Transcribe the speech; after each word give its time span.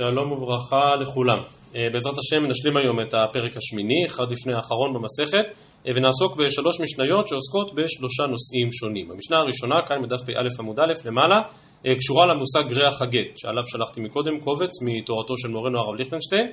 שלום 0.00 0.32
וברכה 0.32 0.96
לכולם. 1.02 1.40
אה, 1.76 1.86
בעזרת 1.92 2.14
השם 2.18 2.42
נשלים 2.50 2.76
היום 2.76 3.00
את 3.00 3.14
הפרק 3.14 3.56
השמיני, 3.56 4.00
אחד 4.06 4.28
לפני 4.30 4.52
האחרון 4.54 4.90
במסכת, 4.94 5.46
אה, 5.86 5.92
ונעסוק 5.94 6.32
בשלוש 6.38 6.80
משניות 6.80 7.26
שעוסקות 7.28 7.68
בשלושה 7.74 8.24
נושאים 8.34 8.68
שונים. 8.78 9.10
המשנה 9.10 9.36
הראשונה, 9.38 9.74
כאן 9.86 9.96
בדף 10.02 10.22
פא 10.26 10.32
עמוד 10.62 10.80
א' 10.80 10.92
למעלה, 11.04 11.38
אה, 11.86 11.94
קשורה 11.94 12.24
למושג 12.26 12.64
ריח 12.78 13.02
הגט, 13.02 13.30
שעליו 13.36 13.64
שלחתי 13.72 14.00
מקודם 14.00 14.40
קובץ 14.44 14.74
מתורתו 14.82 15.34
של 15.36 15.48
מורנו 15.48 15.78
הרב 15.78 15.94
ליכטנשטיין. 15.98 16.46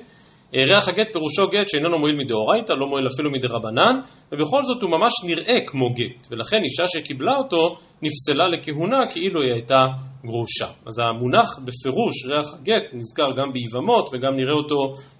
ריח 0.54 0.88
הגט 0.88 1.08
פירושו 1.12 1.44
גט 1.52 1.68
שאיננו 1.68 1.98
מועיל 1.98 2.16
מדאורייתא, 2.16 2.72
לא 2.72 2.86
מועיל 2.86 3.06
אפילו 3.06 3.30
מדרבנן, 3.30 3.94
ובכל 4.32 4.62
זאת 4.62 4.82
הוא 4.82 4.90
ממש 4.90 5.12
נראה 5.28 5.58
כמו 5.66 5.86
גט, 5.98 6.20
ולכן 6.30 6.56
אישה 6.64 6.86
שקיבלה 6.86 7.36
אותו 7.36 7.76
נפסלה 8.02 8.48
לכהונה 8.48 9.00
כאילו 9.12 9.42
היא 9.42 9.52
הייתה 9.52 9.78
גרושה. 10.28 10.68
אז 10.88 10.98
המונח 10.98 11.48
בפירוש 11.66 12.14
ריח 12.28 12.48
הגט 12.54 12.84
נזכר 12.92 13.28
גם 13.38 13.48
ביבמות 13.52 14.06
וגם 14.12 14.32
נראה 14.40 14.56
אותו 14.60 14.78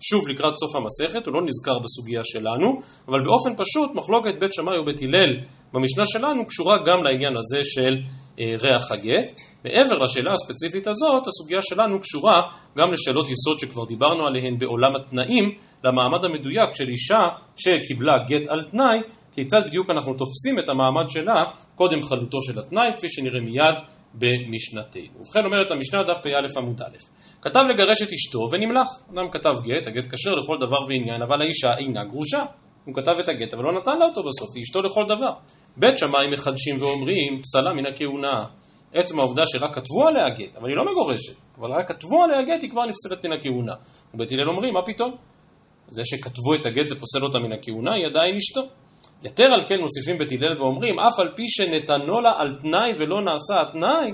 שוב 0.08 0.28
לקראת 0.28 0.54
סוף 0.62 0.72
המסכת, 0.76 1.26
הוא 1.26 1.34
לא 1.34 1.40
נזכר 1.48 1.76
בסוגיה 1.84 2.20
שלנו, 2.24 2.68
אבל 3.08 3.20
באופן 3.26 3.52
פשוט 3.62 3.90
מחלוקת 3.94 4.34
בית 4.40 4.52
שמאי 4.54 4.78
ובית 4.78 5.00
הלל 5.02 5.30
במשנה 5.72 6.04
שלנו 6.06 6.46
קשורה 6.46 6.76
גם 6.86 6.98
לעניין 7.04 7.34
הזה 7.36 7.60
של 7.62 7.94
אה, 8.40 8.54
ריח 8.62 8.92
הגט. 8.92 9.28
מעבר 9.64 9.96
לשאלה 10.04 10.32
הספציפית 10.32 10.86
הזאת, 10.86 11.26
הסוגיה 11.26 11.60
שלנו 11.60 12.00
קשורה 12.00 12.38
גם 12.78 12.92
לשאלות 12.92 13.26
יסוד 13.30 13.58
שכבר 13.58 13.84
דיברנו 13.84 14.26
עליהן 14.26 14.58
בעולם 14.58 14.92
התנאים, 14.96 15.44
למעמד 15.84 16.24
המדויק 16.24 16.74
של 16.74 16.88
אישה 16.88 17.22
שקיבלה 17.56 18.14
גט 18.28 18.48
על 18.48 18.62
תנאי, 18.62 18.98
כיצד 19.34 19.58
בדיוק 19.66 19.90
אנחנו 19.90 20.12
תופסים 20.14 20.58
את 20.58 20.68
המעמד 20.68 21.08
שלה 21.08 21.44
קודם 21.74 22.02
חלוטו 22.02 22.42
של 22.42 22.58
התנאי, 22.58 22.90
כפי 22.96 23.08
שנראה 23.08 23.40
מיד 23.40 23.76
במשנתנו. 24.14 25.20
ובכן 25.20 25.44
אומרת 25.44 25.70
המשנה 25.70 26.02
דף 26.02 26.18
פ"א 26.18 26.60
עמוד 26.60 26.82
א', 26.82 26.96
כתב 27.42 27.60
לגרש 27.70 28.02
את 28.02 28.08
אשתו 28.12 28.38
ונמלך. 28.52 28.88
אדם 29.12 29.30
כתב 29.30 29.60
גט, 29.62 29.86
הגט 29.86 30.14
כשר 30.14 30.30
לכל 30.30 30.56
דבר 30.60 30.80
ועניין, 30.88 31.22
אבל 31.22 31.42
האישה 31.42 31.68
אינה 31.78 32.04
גרושה. 32.04 32.44
הוא 32.84 32.94
כתב 32.94 33.14
את 33.20 33.28
הגט, 33.28 33.54
אבל 33.54 33.62
לא 33.62 33.80
נתן 33.80 33.98
לה 33.98 34.04
אותו 34.04 34.20
בסוף, 34.20 34.48
היא 34.56 34.62
אשתו 34.62 34.82
לכל 34.82 35.04
דבר. 35.08 35.32
בית 35.76 35.98
שמאי 35.98 36.26
מחדשים 36.32 36.76
ואומרים, 36.80 37.40
פסלה 37.42 37.74
מן 37.74 37.86
הכהונה. 37.86 38.44
עצם 38.94 39.18
העובדה 39.18 39.42
שרק 39.46 39.74
כתבו 39.74 40.06
עליה 40.08 40.28
גט, 40.28 40.56
אבל 40.56 40.68
היא 40.68 40.76
לא 40.76 40.84
מגורשת, 40.92 41.36
אבל 41.58 41.72
רק 41.72 41.88
כתבו 41.88 42.24
עליה 42.24 42.42
גט, 42.42 42.62
היא 42.62 42.70
כבר 42.70 42.82
נפסלת 42.86 43.26
מן 43.26 43.32
הכהונה. 43.32 43.74
ובית 44.14 44.32
הלל 44.32 44.48
אומרים, 44.48 44.74
מה 44.74 44.80
פתאום? 44.86 45.16
זה 45.88 46.02
שכתבו 46.04 46.54
את 46.54 46.66
הגט 46.66 46.88
זה 46.88 47.00
פוסל 47.00 47.22
אותה 47.22 47.38
מן 47.38 47.52
הכהונה, 47.52 47.94
היא 47.94 48.06
עדיין 48.06 48.34
אשתו. 48.34 48.60
יתר 49.24 49.44
על 49.44 49.66
כן 49.68 49.80
מוסיפים 49.80 50.18
בית 50.18 50.32
הלל 50.32 50.62
ואומרים, 50.62 50.98
אף 50.98 51.20
על 51.20 51.28
פי 51.36 51.42
שנתנו 51.48 52.20
לה 52.20 52.32
על 52.38 52.48
תנאי 52.62 52.90
ולא 52.98 53.20
נעשה 53.20 53.60
התנאי, 53.60 54.10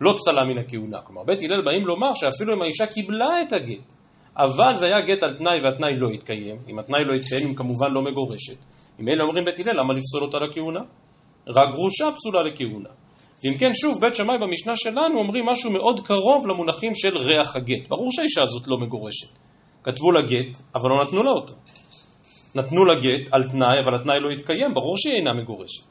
לא 0.00 0.12
פסלה 0.16 0.44
מן 0.44 0.58
הכהונה. 0.58 0.98
כלומר, 1.00 1.22
בית 1.24 1.42
הלל 1.42 1.62
באים 1.64 1.86
לומר 1.86 2.14
שאפילו 2.14 2.54
אם 2.54 2.62
האישה 2.62 2.86
קיבלה 2.86 3.42
את 3.42 3.52
הגט, 3.52 3.92
אבל 4.36 4.74
זה 4.74 4.86
היה 4.86 5.00
גט 5.00 5.22
על 5.22 5.34
תנאי 5.34 5.60
והתנאי 5.64 5.96
לא 5.96 6.08
התקיים, 6.14 6.56
אם 6.68 6.78
התנאי 6.78 7.04
לא 7.04 7.14
התקיים, 7.14 7.48
היא 7.48 7.56
כמובן 7.56 7.90
לא 7.92 8.02
מגורשת. 8.02 8.58
אם 9.00 9.08
אלה 9.08 9.22
אומרים 9.22 9.44
בית 9.44 9.58
הלל, 9.58 9.80
למה 9.80 9.94
לפסול 9.94 10.22
אותה 10.22 10.38
לכהונה? 10.38 10.80
רק 11.48 11.68
גרושה 11.74 12.04
פסולה 12.14 12.42
לכהונה. 12.42 12.90
ואם 13.44 13.54
כן, 13.54 13.72
שוב, 13.72 14.00
בית 14.00 14.14
שמאי 14.14 14.38
במשנה 14.38 14.76
שלנו 14.76 15.18
אומרים 15.18 15.44
משהו 15.46 15.70
מאוד 15.70 16.00
קרוב 16.00 16.46
למונחים 16.48 16.94
של 16.94 17.16
ריח 17.18 17.56
הגט. 17.56 17.88
ברור 17.88 18.08
שהאישה 18.12 18.42
הזאת 18.42 18.68
לא 18.68 18.76
מגורשת. 18.78 19.38
כתבו 19.84 20.12
לה 20.12 20.22
גט, 20.22 20.60
אבל 20.74 20.90
לא 20.90 21.04
נתנו 21.04 21.22
לה 21.22 21.30
אותו. 21.30 21.54
נתנו 22.54 22.84
לה 22.84 22.94
גט 22.94 23.28
על 23.32 23.42
תנאי, 23.42 23.80
אבל 23.84 23.94
התנאי 23.94 24.20
לא 24.20 24.30
התקיים, 24.30 24.74
ברור 24.74 24.96
שהיא 24.96 25.14
אינה 25.14 25.32
מגורשת. 25.32 25.84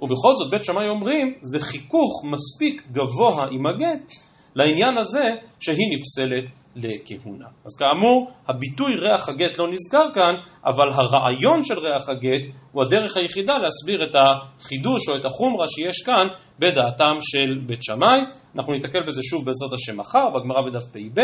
ובכל 0.00 0.32
זאת, 0.32 0.50
בית 0.50 0.64
שמאי 0.64 0.88
אומרים, 0.88 1.34
זה 1.42 1.60
חיכוך 1.60 2.24
מספיק 2.24 2.82
גבוה 2.92 3.46
עם 3.50 3.66
הגט 3.66 4.12
לעניין 4.54 4.98
הזה 4.98 5.24
שהיא 5.60 5.88
נפסלת 5.92 6.44
לכהונה. 6.76 7.46
אז 7.64 7.76
כאמור, 7.78 8.30
הביטוי 8.48 8.90
ריח 9.00 9.28
הגט 9.28 9.58
לא 9.58 9.66
נזכר 9.70 10.14
כאן, 10.14 10.34
אבל 10.66 10.88
הרעיון 10.92 11.62
של 11.62 11.78
ריח 11.78 12.08
הגט 12.08 12.54
הוא 12.72 12.82
הדרך 12.82 13.16
היחידה 13.16 13.58
להסביר 13.58 14.04
את 14.04 14.14
החידוש 14.14 15.08
או 15.08 15.16
את 15.16 15.24
החומרה 15.24 15.66
שיש 15.68 16.02
כאן 16.06 16.26
בדעתם 16.58 17.16
של 17.20 17.58
בית 17.66 17.82
שמאי. 17.82 18.20
אנחנו 18.56 18.72
ניתקל 18.72 19.02
בזה 19.06 19.20
שוב 19.22 19.46
בעזרת 19.46 19.72
השם 19.72 20.00
מחר, 20.00 20.26
בגמרא 20.34 20.60
בדף 20.66 20.86
פ"ב, 20.92 21.20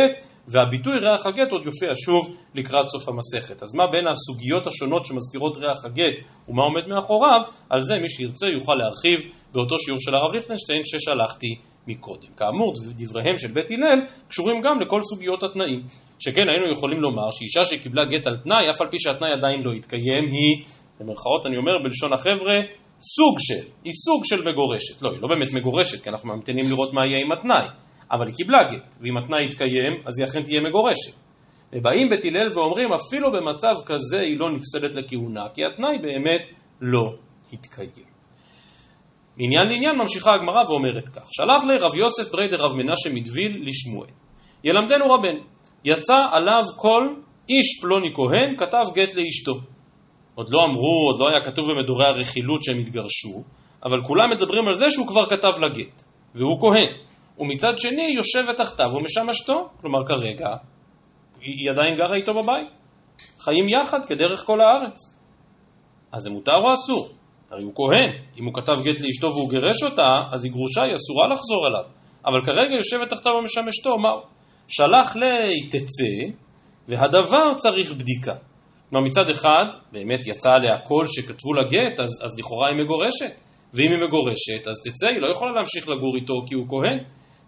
והביטוי 0.49 0.95
ריח 1.03 1.27
הגט 1.27 1.51
עוד 1.51 1.63
יופיע 1.67 1.91
שוב 1.95 2.37
לקראת 2.55 2.89
סוף 2.89 3.09
המסכת. 3.09 3.63
אז 3.63 3.75
מה 3.75 3.85
בין 3.93 4.07
הסוגיות 4.09 4.67
השונות 4.67 5.05
שמזכירות 5.05 5.57
ריח 5.57 5.85
הגט 5.85 6.17
ומה 6.49 6.63
עומד 6.63 6.87
מאחוריו, 6.89 7.41
על 7.71 7.83
זה 7.83 7.95
מי 8.03 8.09
שירצה 8.09 8.47
יוכל 8.47 8.75
להרחיב 8.75 9.33
באותו 9.53 9.79
שיעור 9.79 10.01
של 10.01 10.15
הרב 10.15 10.33
ליכטנשטיין 10.35 10.83
ששלחתי 10.85 11.53
מקודם. 11.91 12.31
כאמור, 12.37 12.73
דבריהם 12.97 13.37
של 13.37 13.49
בית 13.49 13.71
הלל 13.71 13.99
קשורים 14.29 14.57
גם 14.65 14.81
לכל 14.81 15.01
סוגיות 15.01 15.43
התנאים. 15.43 15.81
שכן 16.19 16.47
היינו 16.49 16.73
יכולים 16.73 17.01
לומר 17.01 17.29
שאישה 17.31 17.65
שקיבלה 17.65 18.05
גט 18.05 18.27
על 18.27 18.37
תנאי, 18.45 18.71
אף 18.71 18.81
על 18.83 18.89
פי 18.91 18.99
שהתנאי 18.99 19.33
עדיין 19.33 19.61
לא 19.63 19.73
התקיים, 19.73 20.25
היא, 20.35 20.65
במרכאות 21.01 21.47
אני 21.47 21.57
אומר 21.57 21.73
בלשון 21.85 22.13
החבר'ה, 22.13 22.57
סוג 23.17 23.37
של, 23.39 23.65
היא 23.85 23.93
סוג 24.05 24.21
של 24.25 24.41
מגורשת. 24.49 25.03
לא, 25.03 25.11
היא 25.11 25.21
לא 25.23 25.29
באמת 25.29 25.49
מגורשת, 25.55 26.03
כי 26.03 26.11
אנחנו 26.11 26.29
ממתינים 26.29 26.65
לראות 26.71 26.93
מה 26.95 27.07
יהיה 27.07 27.21
עם 27.25 27.33
התנאי. 27.33 27.67
אבל 28.13 28.27
היא 28.27 28.35
קיבלה 28.35 28.63
גט, 28.73 28.97
ואם 29.01 29.17
התנאי 29.17 29.45
יתקיים, 29.45 29.93
אז 30.07 30.19
היא 30.19 30.25
אכן 30.29 30.43
תהיה 30.43 30.61
מגורשת. 30.69 31.15
ובאים 31.73 32.11
בית 32.11 32.25
הלל 32.25 32.47
ואומרים, 32.55 32.89
אפילו 32.93 33.33
במצב 33.33 33.75
כזה 33.87 34.21
היא 34.21 34.39
לא 34.39 34.47
נפסדת 34.55 34.95
לכהונה, 34.95 35.45
כי 35.55 35.65
התנאי 35.65 35.99
באמת 36.03 36.47
לא 36.81 37.05
התקיים. 37.53 38.10
מעניין 39.37 39.69
לעניין 39.69 39.97
ממשיכה 39.99 40.35
הגמרא 40.35 40.63
ואומרת 40.69 41.09
כך: 41.09 41.29
שלח 41.33 41.65
לי 41.65 41.75
רב 41.81 41.97
יוסף 41.97 42.33
ברי 42.33 42.49
דרב 42.49 42.73
מנשה 42.77 43.11
מדוויל 43.15 43.63
לשמואל. 43.63 44.11
ילמדנו 44.65 45.15
רבן, 45.15 45.37
יצא 45.85 46.27
עליו 46.31 46.63
כל 46.77 47.03
איש 47.49 47.81
פלוני 47.83 48.15
כהן 48.15 48.57
כתב 48.59 48.85
גט 48.95 49.15
לאשתו. 49.15 49.53
עוד 50.35 50.47
לא 50.51 50.59
אמרו, 50.65 51.11
עוד 51.11 51.21
לא 51.21 51.29
היה 51.29 51.51
כתוב 51.51 51.65
במדורי 51.71 52.09
הרכילות 52.09 52.65
שהם 52.65 52.79
התגרשו, 52.79 53.45
אבל 53.85 54.03
כולם 54.03 54.31
מדברים 54.31 54.69
על 54.69 54.75
זה 54.75 54.91
שהוא 54.91 55.07
כבר 55.07 55.27
כתב 55.29 55.59
לה 55.61 55.69
גט, 55.69 56.03
והוא 56.35 56.61
כהן. 56.61 56.93
ומצד 57.39 57.73
שני 57.77 58.07
יושבת 58.17 58.57
תחתיו 58.57 58.87
ומשמשתו, 58.95 59.69
כלומר 59.81 60.07
כרגע 60.07 60.49
היא 61.41 61.71
עדיין 61.71 61.97
גרה 61.97 62.17
איתו 62.17 62.33
בבית. 62.33 62.79
חיים 63.39 63.69
יחד 63.69 64.05
כדרך 64.05 64.41
כל 64.47 64.61
הארץ. 64.61 65.17
אז 66.13 66.23
זה 66.23 66.31
מותר 66.31 66.57
או 66.65 66.73
אסור? 66.75 67.20
הרי 67.51 67.63
הוא 67.63 67.73
כהן, 67.75 68.11
אם 68.39 68.45
הוא 68.45 68.55
כתב 68.55 68.83
גט 68.85 69.01
לאשתו 69.01 69.27
והוא 69.27 69.51
גירש 69.51 69.83
אותה, 69.83 70.09
אז 70.33 70.45
היא 70.45 70.53
גרושה, 70.53 70.83
היא 70.83 70.95
אסורה 70.95 71.27
לחזור 71.33 71.67
אליו. 71.69 71.85
אבל 72.27 72.45
כרגע 72.45 72.75
יושבת 72.75 73.09
תחתיו 73.09 73.33
ומשמשתו, 73.33 73.99
מהו? 73.99 74.21
שלח 74.69 75.17
לי 75.17 75.69
תצא, 75.69 76.37
והדבר 76.89 77.55
צריך 77.57 77.93
בדיקה. 77.93 78.35
כלומר 78.91 79.07
מצד 79.07 79.31
אחד, 79.31 79.65
באמת 79.93 80.27
יצא 80.27 80.51
עליה 80.51 80.79
קול 80.79 81.07
שכתבו 81.07 81.55
לה 81.55 81.63
גט, 81.63 82.01
אז, 82.01 82.11
אז 82.25 82.39
לכאורה 82.39 82.69
היא 82.69 82.77
מגורשת. 82.77 83.41
ואם 83.75 83.91
היא 83.91 83.99
מגורשת, 84.07 84.69
אז 84.69 84.75
תצא, 84.85 85.09
היא 85.09 85.21
לא 85.21 85.29
יכולה 85.35 85.53
להמשיך 85.53 85.89
לגור 85.89 86.17
איתו 86.17 86.35
כי 86.47 86.55
הוא 86.55 86.67
כהן. 86.69 86.99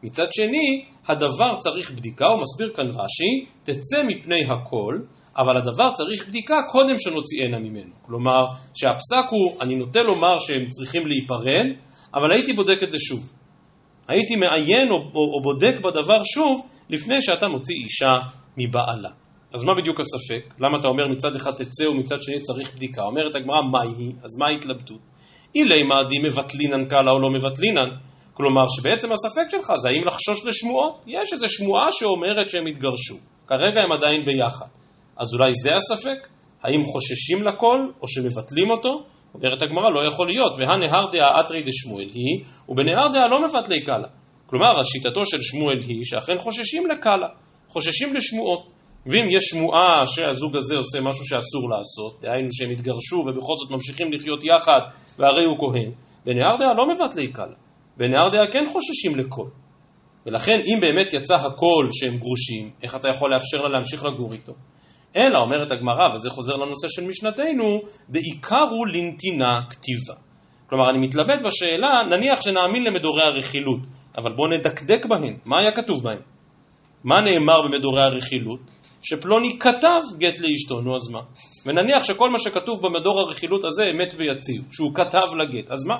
מצד 0.02 0.26
שני, 0.30 0.84
הדבר 1.08 1.54
צריך 1.58 1.90
בדיקה, 1.90 2.26
הוא 2.26 2.40
מסביר 2.40 2.72
כאן 2.76 2.88
רש"י, 2.88 3.46
תצא 3.62 4.02
מפני 4.06 4.44
הכל, 4.44 4.98
אבל 5.36 5.56
הדבר 5.56 5.90
צריך 5.92 6.28
בדיקה 6.28 6.56
קודם 6.68 6.96
שנוציאנה 6.96 7.58
ממנו. 7.58 7.92
כלומר, 8.06 8.44
שהפסק 8.74 9.30
הוא, 9.30 9.60
אני 9.60 9.74
נוטה 9.74 10.02
לומר 10.02 10.38
שהם 10.38 10.68
צריכים 10.68 11.06
להיפרד, 11.06 11.66
אבל 12.14 12.32
הייתי 12.32 12.52
בודק 12.52 12.82
את 12.82 12.90
זה 12.90 12.98
שוב. 12.98 13.32
הייתי 14.08 14.36
מעיין 14.36 14.88
או, 14.90 14.96
או, 14.96 15.34
או 15.34 15.42
בודק 15.42 15.74
בדבר 15.78 16.22
שוב 16.34 16.66
לפני 16.90 17.20
שאתה 17.20 17.48
מוציא 17.48 17.74
אישה 17.74 18.12
מבעלה. 18.56 19.10
אז 19.54 19.64
מה 19.64 19.72
בדיוק 19.80 20.00
הספק? 20.00 20.54
למה 20.60 20.78
אתה 20.80 20.88
אומר 20.88 21.08
מצד 21.10 21.36
אחד 21.36 21.50
תצא 21.50 21.88
ומצד 21.88 22.22
שני 22.22 22.40
צריך 22.40 22.74
בדיקה? 22.74 23.02
אומרת 23.02 23.34
הגמרא, 23.34 23.62
מה 23.72 23.82
היא? 23.82 24.12
אז 24.22 24.38
מה 24.38 24.46
ההתלבטות? 24.50 25.00
אילי 25.54 25.82
מעדי 25.82 26.18
מבטלינן 26.18 26.84
קלה 26.88 27.10
או 27.10 27.20
לא 27.20 27.30
מבטלינן. 27.30 27.90
כלומר 28.34 28.62
שבעצם 28.76 29.12
הספק 29.12 29.50
שלך 29.50 29.72
זה 29.76 29.88
האם 29.88 30.06
לחשוש 30.06 30.46
לשמועות. 30.46 31.02
יש 31.06 31.32
איזו 31.32 31.48
שמועה 31.48 31.86
שאומרת 31.90 32.48
שהם 32.48 32.66
התגרשו. 32.66 33.14
כרגע 33.46 33.82
הם 33.84 33.92
עדיין 33.92 34.24
ביחד. 34.24 34.66
אז 35.16 35.34
אולי 35.34 35.52
זה 35.54 35.70
הספק? 35.74 36.28
האם 36.62 36.84
חוששים 36.84 37.42
לכל 37.42 37.78
או 38.02 38.08
שמבטלים 38.08 38.70
אותו? 38.70 39.04
אומרת 39.34 39.62
הגמרא, 39.62 39.90
לא 39.90 40.06
יכול 40.06 40.26
להיות, 40.26 40.56
והנהר 40.58 41.10
דעה 41.12 41.40
אתרי 41.40 41.62
דשמואל 41.62 42.06
היא, 42.14 42.44
ובנהר 42.68 43.08
דעה 43.12 43.28
לא 43.28 43.36
מבטלי 43.44 43.84
קלה. 43.84 44.08
כלומר, 44.46 44.80
השיטתו 44.80 45.24
של 45.24 45.42
שמואל 45.42 45.78
היא 45.88 46.04
שאכן 46.04 46.38
חוששים 46.38 46.86
לקלה, 46.90 47.28
חוששים 47.68 48.14
לשמועות. 48.14 48.72
ואם 49.06 49.26
יש 49.36 49.44
שמועה 49.44 50.06
שהזוג 50.06 50.56
הזה 50.56 50.76
עושה 50.76 50.98
משהו 51.00 51.24
שאסור 51.24 51.70
לעשות, 51.70 52.20
דהיינו 52.20 52.48
שהם 52.52 52.70
התגרשו 52.70 53.16
ובכל 53.16 53.52
זאת 53.56 53.70
ממשיכים 53.70 54.12
לחיות 54.12 54.40
יחד 54.44 54.80
והרי 55.18 55.44
הוא 55.44 55.58
כהן, 55.58 55.90
בנהר 56.26 56.56
דעה 56.58 56.74
לא 56.74 56.84
מבטלי 56.88 57.32
קלה, 57.32 57.56
בנהר 57.96 58.28
דעה 58.32 58.46
כן 58.52 58.64
חוששים 58.72 59.16
לכל. 59.16 59.48
ולכן 60.26 60.60
אם 60.66 60.80
באמת 60.80 61.12
יצא 61.12 61.34
הכל 61.34 61.88
שהם 61.92 62.18
גרושים, 62.18 62.70
איך 62.82 62.96
אתה 62.96 63.08
יכול 63.14 63.32
לאפשר 63.32 63.58
לה 63.58 63.68
להמשיך 63.68 64.04
לגור 64.04 64.32
איתו? 64.32 64.52
אלא, 65.16 65.38
אומרת 65.38 65.72
הגמרא, 65.72 66.14
וזה 66.14 66.30
חוזר 66.30 66.56
לנושא 66.56 66.88
של 66.88 67.06
משנתנו, 67.06 67.80
בעיקר 68.08 68.66
הוא 68.70 68.86
לנתינה 68.86 69.60
כתיבה. 69.70 70.14
כלומר, 70.66 70.90
אני 70.90 70.98
מתלבט 70.98 71.40
בשאלה, 71.46 72.02
נניח 72.10 72.40
שנאמין 72.40 72.82
למדורי 72.82 73.22
הרכילות, 73.22 73.80
אבל 74.18 74.32
בואו 74.32 74.50
נדקדק 74.50 75.06
בהן, 75.06 75.36
מה 75.44 75.58
היה 75.58 75.72
כתוב 75.74 76.02
בהן? 76.04 76.20
מה 77.04 77.20
נאמר 77.20 77.56
במדורי 77.64 78.00
הרכילות? 78.00 78.60
שפלוני 79.02 79.58
כתב 79.58 80.00
גט 80.18 80.38
לאשתו, 80.38 80.80
נו 80.80 80.94
אז 80.94 81.10
מה? 81.12 81.20
ונניח 81.66 82.02
שכל 82.02 82.30
מה 82.30 82.38
שכתוב 82.38 82.80
במדור 82.82 83.20
הרכילות 83.20 83.64
הזה 83.64 83.82
אמת 83.94 84.14
ויציב, 84.18 84.62
שהוא 84.72 84.94
כתב 84.94 85.36
לגט, 85.38 85.70
אז 85.70 85.86
מה? 85.86 85.94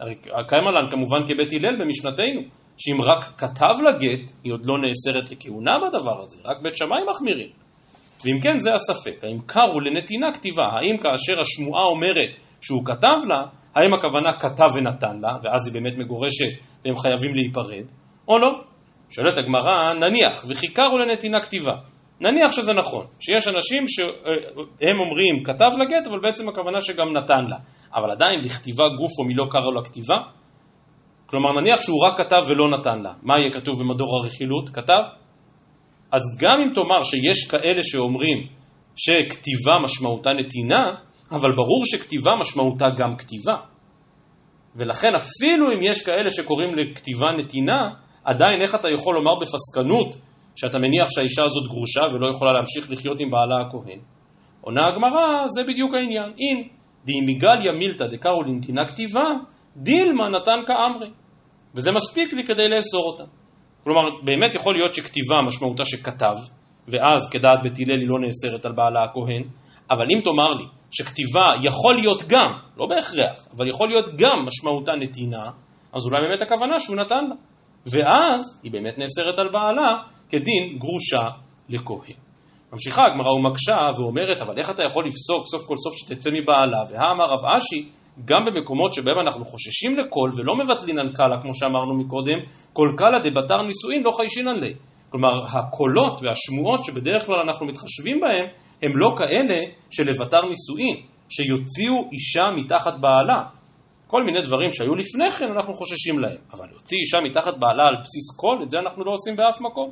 הרי 0.00 0.14
קיים 0.48 0.66
עליו 0.66 0.90
כמובן 0.90 1.18
כבית 1.26 1.52
הלל 1.52 1.76
במשנתנו, 1.80 2.40
שאם 2.76 3.02
רק 3.02 3.24
כתב 3.24 3.74
לגט, 3.88 4.30
היא 4.44 4.52
עוד 4.52 4.66
לא 4.66 4.78
נאסרת 4.78 5.30
לכהונה 5.30 5.72
בדבר 5.78 6.22
הזה, 6.22 6.36
רק 6.44 6.56
בית 6.62 6.76
שמאי 6.76 7.02
מחמירים. 7.10 7.63
ואם 8.24 8.40
כן, 8.40 8.56
זה 8.56 8.70
הספק, 8.72 9.24
האם 9.24 9.38
קרו 9.46 9.80
לנתינה 9.80 10.32
כתיבה, 10.32 10.62
האם 10.62 10.96
כאשר 10.98 11.40
השמועה 11.40 11.84
אומרת 11.84 12.30
שהוא 12.60 12.82
כתב 12.84 13.28
לה, 13.28 13.40
האם 13.74 13.94
הכוונה 13.94 14.32
כתב 14.32 14.70
ונתן 14.76 15.20
לה, 15.20 15.32
ואז 15.42 15.66
היא 15.66 15.74
באמת 15.74 15.98
מגורשת 15.98 16.52
והם 16.84 16.96
חייבים 16.96 17.34
להיפרד, 17.34 17.86
או 18.28 18.38
לא? 18.38 18.48
שואלת 19.10 19.38
הגמרא, 19.38 19.94
נניח, 19.94 20.44
וחיכרו 20.48 20.98
לנתינה 20.98 21.40
כתיבה. 21.40 21.72
נניח 22.20 22.52
שזה 22.52 22.72
נכון, 22.72 23.06
שיש 23.20 23.48
אנשים 23.48 23.84
שהם 23.86 24.96
אומרים 25.00 25.42
כתב 25.44 25.78
לגט, 25.80 26.06
אבל 26.06 26.20
בעצם 26.20 26.48
הכוונה 26.48 26.80
שגם 26.80 27.12
נתן 27.16 27.44
לה. 27.50 27.56
אבל 27.94 28.10
עדיין 28.10 28.40
לכתיבה 28.44 28.84
גוף 28.98 29.12
או 29.18 29.24
מי 29.24 29.34
לא 29.34 29.44
קרא 29.50 29.70
לו 29.74 29.80
הכתיבה? 29.80 30.16
כלומר, 31.26 31.50
נניח 31.60 31.80
שהוא 31.80 32.06
רק 32.06 32.18
כתב 32.18 32.40
ולא 32.48 32.78
נתן 32.78 32.98
לה. 33.02 33.12
מה 33.22 33.34
יהיה 33.38 33.50
כתוב 33.52 33.78
במדור 33.80 34.08
הרכילות? 34.18 34.68
כתב? 34.68 35.23
אז 36.14 36.22
גם 36.40 36.56
אם 36.62 36.74
תאמר 36.74 37.02
שיש 37.02 37.50
כאלה 37.50 37.82
שאומרים 37.82 38.38
שכתיבה 38.96 39.74
משמעותה 39.82 40.30
נתינה, 40.32 40.84
אבל 41.30 41.50
ברור 41.56 41.82
שכתיבה 41.84 42.30
משמעותה 42.40 42.86
גם 42.98 43.16
כתיבה. 43.18 43.56
ולכן 44.76 45.12
אפילו 45.14 45.66
אם 45.72 45.82
יש 45.82 46.06
כאלה 46.06 46.30
שקוראים 46.30 46.70
לכתיבה 46.78 47.26
נתינה, 47.38 47.80
עדיין 48.24 48.62
איך 48.62 48.74
אתה 48.74 48.88
יכול 48.90 49.14
לומר 49.14 49.34
בפסקנות 49.40 50.16
שאתה 50.56 50.78
מניח 50.78 51.08
שהאישה 51.10 51.44
הזאת 51.44 51.64
גרושה 51.68 52.14
ולא 52.14 52.28
יכולה 52.28 52.52
להמשיך 52.52 52.90
לחיות 52.90 53.20
עם 53.20 53.30
בעלה 53.30 53.56
הכהן? 53.66 54.00
עונה 54.60 54.86
הגמרא, 54.86 55.48
זה 55.48 55.62
בדיוק 55.62 55.94
העניין. 55.94 56.32
אין, 56.38 56.68
דאימיגליה 57.04 57.72
מילתא 57.78 58.06
דקאו 58.06 58.42
לנתינה 58.42 58.86
כתיבה, 58.86 59.28
דילמה 59.76 60.28
נתן 60.28 60.60
כאמרי. 60.66 61.10
וזה 61.74 61.90
מספיק 61.92 62.32
לי 62.32 62.44
כדי 62.46 62.68
לאסור 62.68 63.04
אותה. 63.10 63.24
כלומר, 63.84 64.00
באמת 64.24 64.54
יכול 64.54 64.74
להיות 64.74 64.94
שכתיבה 64.94 65.36
משמעותה 65.46 65.84
שכתב, 65.84 66.34
ואז 66.88 67.30
כדעת 67.30 67.58
בית 67.62 67.78
הלל 67.78 68.00
היא 68.00 68.08
לא 68.08 68.18
נאסרת 68.20 68.66
על 68.66 68.72
בעלה 68.72 69.00
הכהן, 69.04 69.42
אבל 69.90 70.04
אם 70.14 70.20
תאמר 70.24 70.50
לי 70.58 70.64
שכתיבה 70.90 71.46
יכול 71.62 71.94
להיות 71.96 72.22
גם, 72.28 72.52
לא 72.76 72.86
בהכרח, 72.86 73.48
אבל 73.56 73.68
יכול 73.68 73.88
להיות 73.88 74.08
גם 74.08 74.46
משמעותה 74.46 74.92
נתינה, 74.92 75.50
אז 75.92 76.06
אולי 76.06 76.22
באמת 76.28 76.42
הכוונה 76.42 76.80
שהוא 76.80 76.96
נתן 76.96 77.24
לה. 77.28 77.34
ואז 77.86 78.60
היא 78.62 78.72
באמת 78.72 78.98
נאסרת 78.98 79.38
על 79.38 79.48
בעלה 79.52 79.92
כדין 80.28 80.78
גרושה 80.78 81.30
לכהן. 81.68 82.16
ממשיכה 82.72 83.02
הגמרא 83.04 83.30
ומקשה 83.30 83.98
ואומרת, 83.98 84.42
אבל 84.42 84.58
איך 84.58 84.70
אתה 84.70 84.82
יכול 84.82 85.06
לפסוק 85.06 85.46
סוף 85.46 85.66
כל 85.66 85.76
סוף 85.76 85.94
שתצא 85.96 86.30
מבעלה? 86.30 86.82
והאמר 86.90 87.24
רב 87.24 87.44
אשי, 87.56 87.88
גם 88.24 88.40
במקומות 88.46 88.94
שבהם 88.94 89.18
אנחנו 89.18 89.44
חוששים 89.44 89.96
לכל 89.96 90.30
ולא 90.36 90.56
מבטלינן 90.56 91.12
קלה, 91.12 91.40
כמו 91.42 91.54
שאמרנו 91.54 91.94
מקודם, 91.94 92.38
כל 92.72 92.88
קלה 92.96 93.18
דבתר 93.18 93.62
נישואין 93.62 94.02
לא 94.04 94.10
חיישינן 94.10 94.60
לי. 94.60 94.74
כלומר, 95.10 95.44
הקולות 95.52 96.20
והשמועות 96.22 96.84
שבדרך 96.84 97.26
כלל 97.26 97.40
אנחנו 97.46 97.66
מתחשבים 97.66 98.20
בהם, 98.20 98.46
הם 98.82 98.92
לא 98.96 99.14
כאלה 99.16 99.58
שלבתר 99.90 100.40
נישואין, 100.40 101.06
שיוציאו 101.28 101.94
אישה 102.12 102.50
מתחת 102.56 103.00
בעלה. 103.00 103.42
כל 104.06 104.24
מיני 104.24 104.42
דברים 104.42 104.70
שהיו 104.70 104.94
לפני 104.94 105.30
כן 105.30 105.46
אנחנו 105.56 105.74
חוששים 105.74 106.18
להם, 106.18 106.36
אבל 106.52 106.66
להוציא 106.70 106.98
אישה 106.98 107.18
מתחת 107.20 107.58
בעלה 107.58 107.82
על 107.88 107.96
בסיס 108.02 108.36
קול, 108.36 108.62
את 108.62 108.70
זה 108.70 108.78
אנחנו 108.78 109.04
לא 109.04 109.10
עושים 109.10 109.36
באף 109.36 109.60
מקום. 109.60 109.90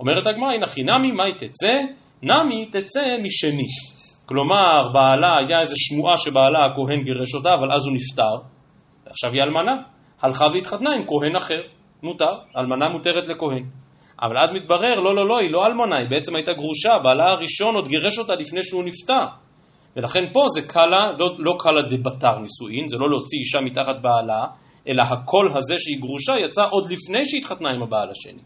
אומרת 0.00 0.26
הגמרא, 0.26 0.52
הנה 0.52 0.66
חינמי, 0.66 1.12
מאי 1.12 1.32
תצא? 1.38 1.76
נמי 2.22 2.66
תצא 2.66 3.16
משני. 3.22 3.95
כלומר, 4.26 4.88
בעלה, 4.92 5.36
היה 5.38 5.60
איזו 5.60 5.74
שמועה 5.76 6.16
שבעלה 6.16 6.64
הכהן 6.64 7.02
גירש 7.02 7.34
אותה, 7.34 7.54
אבל 7.54 7.72
אז 7.72 7.86
הוא 7.86 7.94
נפטר, 7.94 8.34
ועכשיו 9.06 9.30
היא 9.32 9.42
אלמנה. 9.42 9.76
הלכה 10.22 10.44
והתחתנה 10.52 10.90
עם 10.90 11.02
כהן 11.02 11.36
אחר, 11.36 11.68
מותר, 12.02 12.32
אלמנה 12.56 12.88
מותרת 12.88 13.26
לכהן. 13.26 13.64
אבל 14.22 14.38
אז 14.38 14.52
מתברר, 14.52 14.94
לא, 14.94 15.14
לא, 15.14 15.28
לא, 15.28 15.38
היא 15.38 15.50
לא 15.52 15.66
אלמנה, 15.66 15.96
היא 15.96 16.08
בעצם 16.10 16.34
הייתה 16.34 16.52
גרושה, 16.52 16.98
בעלה 17.04 17.30
הראשון 17.30 17.74
עוד 17.74 17.88
גירש 17.88 18.18
אותה 18.18 18.34
לפני 18.34 18.62
שהוא 18.62 18.84
נפטר. 18.84 19.26
ולכן 19.96 20.24
פה 20.32 20.40
זה 20.54 20.68
קלה, 20.68 21.12
לא, 21.18 21.28
לא 21.38 21.52
קלה 21.58 21.82
דבתר 21.82 22.38
נישואין, 22.38 22.88
זה 22.88 22.96
לא 22.98 23.10
להוציא 23.10 23.38
אישה 23.38 23.58
מתחת 23.60 24.02
בעלה, 24.02 24.44
אלא 24.88 25.02
הקול 25.02 25.52
הזה 25.56 25.74
שהיא 25.78 26.00
גרושה 26.00 26.32
יצא 26.44 26.64
עוד 26.70 26.92
לפני 26.92 27.28
שהתחתנה 27.28 27.70
עם 27.70 27.82
הבעל 27.82 28.10
השני. 28.10 28.42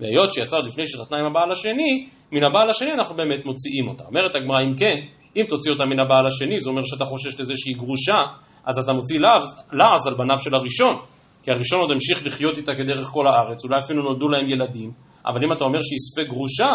והיות 0.00 0.32
שיצא 0.32 0.56
עוד 0.56 0.66
לפני 0.66 0.86
שהתחתנה 0.86 1.18
עם 1.18 1.26
הבעל 1.26 1.50
השני, 1.50 2.06
מן 2.32 2.44
הבעל 2.50 2.70
השני 2.70 2.92
אנחנו 2.92 3.16
באמת 3.16 3.46
מוציאים 3.46 3.88
אותה. 3.88 4.04
אומרת 4.04 4.34
הגמרא, 4.36 4.60
אם 4.64 4.74
כן, 4.76 4.96
אם 5.36 5.44
תוציא 5.48 5.72
אותה 5.72 5.84
מן 5.84 6.00
הבעל 6.00 6.26
השני, 6.26 6.60
זה 6.60 6.70
אומר 6.70 6.82
שאתה 6.84 7.04
חושש 7.04 7.40
לזה 7.40 7.54
שהיא 7.56 7.76
גרושה, 7.76 8.18
אז 8.64 8.78
אתה 8.84 8.92
מוציא 8.92 9.20
לעז, 9.72 10.06
על 10.06 10.14
בניו 10.14 10.38
של 10.38 10.54
הראשון. 10.54 10.94
כי 11.42 11.50
הראשון 11.50 11.80
עוד 11.80 11.90
המשיך 11.90 12.26
לחיות 12.26 12.56
איתה 12.56 12.72
כדרך 12.74 13.06
כל 13.06 13.26
הארץ, 13.26 13.64
אולי 13.64 13.76
אפילו 13.78 14.02
נולדו 14.02 14.28
להם 14.28 14.48
ילדים, 14.48 14.90
אבל 15.26 15.44
אם 15.44 15.52
אתה 15.52 15.64
אומר 15.64 15.78
שהיא 15.82 15.98
ספק 15.98 16.28
גרושה, 16.28 16.70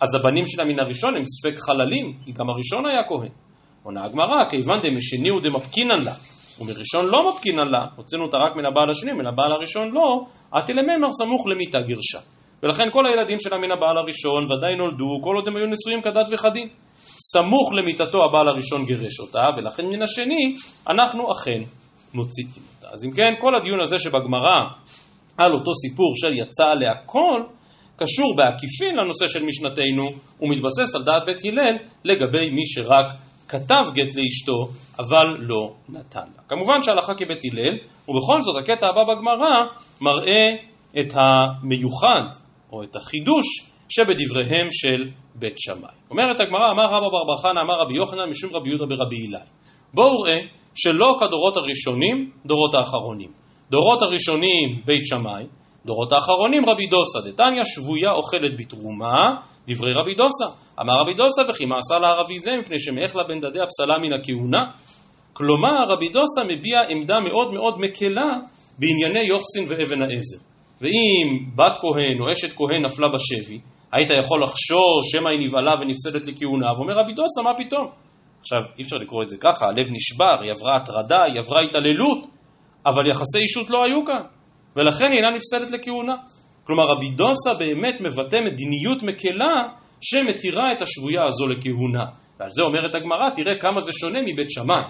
אז 0.00 0.14
הבנים 0.14 0.46
שלה 0.46 0.64
מן 0.64 0.80
הראשון 0.80 1.16
הם 1.16 1.22
ספק 1.24 1.58
חללים, 1.66 2.06
כי 2.24 2.32
גם 2.32 2.50
הראשון 2.50 2.86
היה 2.86 3.02
כהן. 3.08 3.32
עונה 3.82 4.04
הגמרא, 4.04 4.44
כיוון 4.50 4.80
דמשני 4.82 5.28
הוא 5.28 5.40
דמפקינן 5.40 6.02
לה, 6.04 6.14
ומראשון 6.60 7.06
לא 7.06 7.32
מפקינן 7.32 7.68
לה, 7.68 7.86
הוצאנו 7.96 8.22
אותה 8.24 8.36
רק 8.36 8.56
מן 8.56 8.66
הבעל 8.66 8.90
השני, 8.90 9.12
מן 9.12 9.26
הבעל 9.26 9.52
הראשון 9.52 9.90
לא, 9.92 10.24
עתי 10.52 10.72
לממר 10.72 11.10
סמוך 11.10 11.46
למיתה 11.46 11.80
גירשה. 11.80 12.18
ולכן 12.62 12.84
כל 12.92 13.06
הילדים 13.06 13.38
שלה 13.38 13.58
מן 13.58 13.72
הבעל 13.72 13.98
הראשון 13.98 14.44
ודאי 14.52 14.76
נולדו, 14.76 15.20
כל 15.24 15.36
עוד 15.36 15.48
הם 15.48 15.56
היו 15.56 15.66
נשואים 15.66 16.00
כדת 16.02 16.28
וכדין. 16.32 16.68
סמוך 17.30 17.72
למיתתו 17.72 18.18
הבעל 18.24 18.48
הראשון 18.48 18.84
גירש 18.84 19.20
אותה, 19.20 19.46
ולכן 19.56 19.86
מן 19.86 20.02
השני 20.02 20.54
אנחנו 20.90 21.32
אכן 21.32 21.62
מוציאים 22.14 22.50
אותה. 22.76 22.88
אז 22.92 23.04
אם 23.04 23.10
כן, 23.10 23.32
כל 23.40 23.54
הדיון 23.56 23.80
הזה 23.82 23.98
שבגמרא 23.98 24.58
על 25.38 25.52
אותו 25.52 25.70
סיפור 25.74 26.12
של 26.14 26.32
יצא 26.34 26.64
עליה 26.76 26.94
קול, 27.06 27.46
קשור 27.96 28.36
בעקיפין 28.36 28.96
לנושא 28.96 29.26
של 29.26 29.44
משנתנו, 29.44 30.10
ומתבסס 30.40 30.94
על 30.94 31.02
דעת 31.02 31.22
בית 31.26 31.40
הלל 31.44 31.76
לגבי 32.04 32.50
מי 32.50 32.66
שרק 32.66 33.06
כתב 33.48 33.92
גט 33.94 34.14
לאשתו, 34.14 34.68
אבל 34.98 35.26
לא 35.38 35.74
נתן 35.88 36.20
לה. 36.36 36.42
כמובן 36.48 36.82
שהלכה 36.82 37.14
כבית 37.14 37.40
הלל, 37.52 37.74
ובכל 38.08 38.40
זאת 38.40 38.62
הקטע 38.62 38.86
הבא 38.86 39.04
בגמרא 39.04 39.50
מראה 40.00 40.48
את 41.00 41.14
המיוחד, 41.14 42.38
או 42.72 42.82
את 42.82 42.96
החידוש, 42.96 43.71
שבדבריהם 43.88 44.68
של 44.70 45.04
בית 45.34 45.58
שמאי. 45.58 45.94
אומרת 46.10 46.40
הגמרא, 46.40 46.70
אמר 46.70 46.84
רבא 46.84 47.08
בר 47.08 47.24
בר 47.26 47.36
חנא, 47.42 47.60
אמר 47.60 47.74
רבי 47.74 47.94
יוחנן, 47.94 48.28
משום 48.28 48.50
רבי 48.56 48.68
יהודה 48.68 48.84
ברבי 48.86 49.16
אילאי. 49.16 49.40
בואו 49.94 50.20
ראה 50.20 50.36
שלא 50.74 51.06
כדורות 51.18 51.56
הראשונים, 51.56 52.30
דורות 52.46 52.74
האחרונים. 52.74 53.30
דורות 53.70 54.02
הראשונים 54.02 54.82
בית 54.84 55.06
שמאי, 55.06 55.44
דורות 55.86 56.12
האחרונים 56.12 56.68
רבי 56.68 56.86
דוסה, 56.86 57.18
דתניא 57.20 57.64
שבויה 57.64 58.10
אוכלת 58.10 58.56
בתרומה, 58.58 59.16
דברי 59.68 59.92
רבי 59.92 60.14
דוסה. 60.14 60.56
אמר 60.80 60.92
רבי 61.02 61.14
דוסה 61.14 61.42
וכי 61.48 61.66
מעשה 61.66 61.98
לערבי 61.98 62.38
זה 62.38 62.56
מפני 62.56 62.78
שמאך 62.78 63.16
לה 63.16 63.22
בן 63.28 63.40
דדי 63.40 63.58
הפסלה 63.62 63.98
מן 63.98 64.12
הכהונה. 64.12 64.70
כלומר 65.32 65.92
רבי 65.92 66.08
דוסה 66.08 66.44
מביע 66.44 66.80
עמדה 66.88 67.20
מאוד 67.20 67.52
מאוד 67.52 67.74
מקלה 67.78 68.28
בענייני 68.78 69.28
יוחסין 69.28 69.64
ואבן 69.68 70.02
העזר. 70.02 70.38
ואם 70.80 71.46
בת 71.56 71.78
כהן 71.80 72.20
או 72.20 72.32
אשת 72.32 72.56
כהן 72.56 72.84
נפלה 72.84 73.08
בשבי, 73.08 73.58
היית 73.92 74.10
יכול 74.24 74.42
לחשוש 74.42 75.04
שמא 75.12 75.28
היא 75.28 75.46
נבהלה 75.46 75.74
ונפסדת 75.80 76.26
לכהונה, 76.26 76.66
ואומר 76.76 76.94
רבי 76.94 77.12
דוסה, 77.12 77.42
מה 77.44 77.50
פתאום? 77.56 77.86
עכשיו, 78.40 78.58
אי 78.78 78.82
אפשר 78.82 78.96
לקרוא 78.96 79.22
את 79.22 79.28
זה 79.28 79.36
ככה, 79.40 79.66
הלב 79.66 79.88
נשבר, 79.90 80.34
היא 80.42 80.50
עברה 80.56 80.76
הטרדה, 80.76 81.18
היא 81.32 81.38
עברה 81.38 81.62
התעללות, 81.62 82.18
אבל 82.86 83.06
יחסי 83.06 83.38
אישות 83.38 83.70
לא 83.70 83.84
היו 83.84 84.04
כאן, 84.06 84.22
ולכן 84.76 85.04
היא 85.04 85.16
אינה 85.16 85.30
נפסדת 85.34 85.70
לכהונה. 85.70 86.14
כלומר, 86.66 86.84
רבי 86.84 87.10
דוסה 87.10 87.54
באמת 87.58 88.00
מבטא 88.00 88.36
מדיניות 88.36 89.02
מקלה 89.02 89.54
שמתירה 90.00 90.72
את 90.72 90.82
השבויה 90.82 91.22
הזו 91.26 91.46
לכהונה. 91.46 92.04
ועל 92.40 92.50
זה 92.50 92.62
אומרת 92.62 92.94
הגמרא, 92.94 93.30
תראה 93.34 93.58
כמה 93.60 93.80
זה 93.80 93.92
שונה 93.92 94.18
מבית 94.22 94.50
שמאי. 94.50 94.84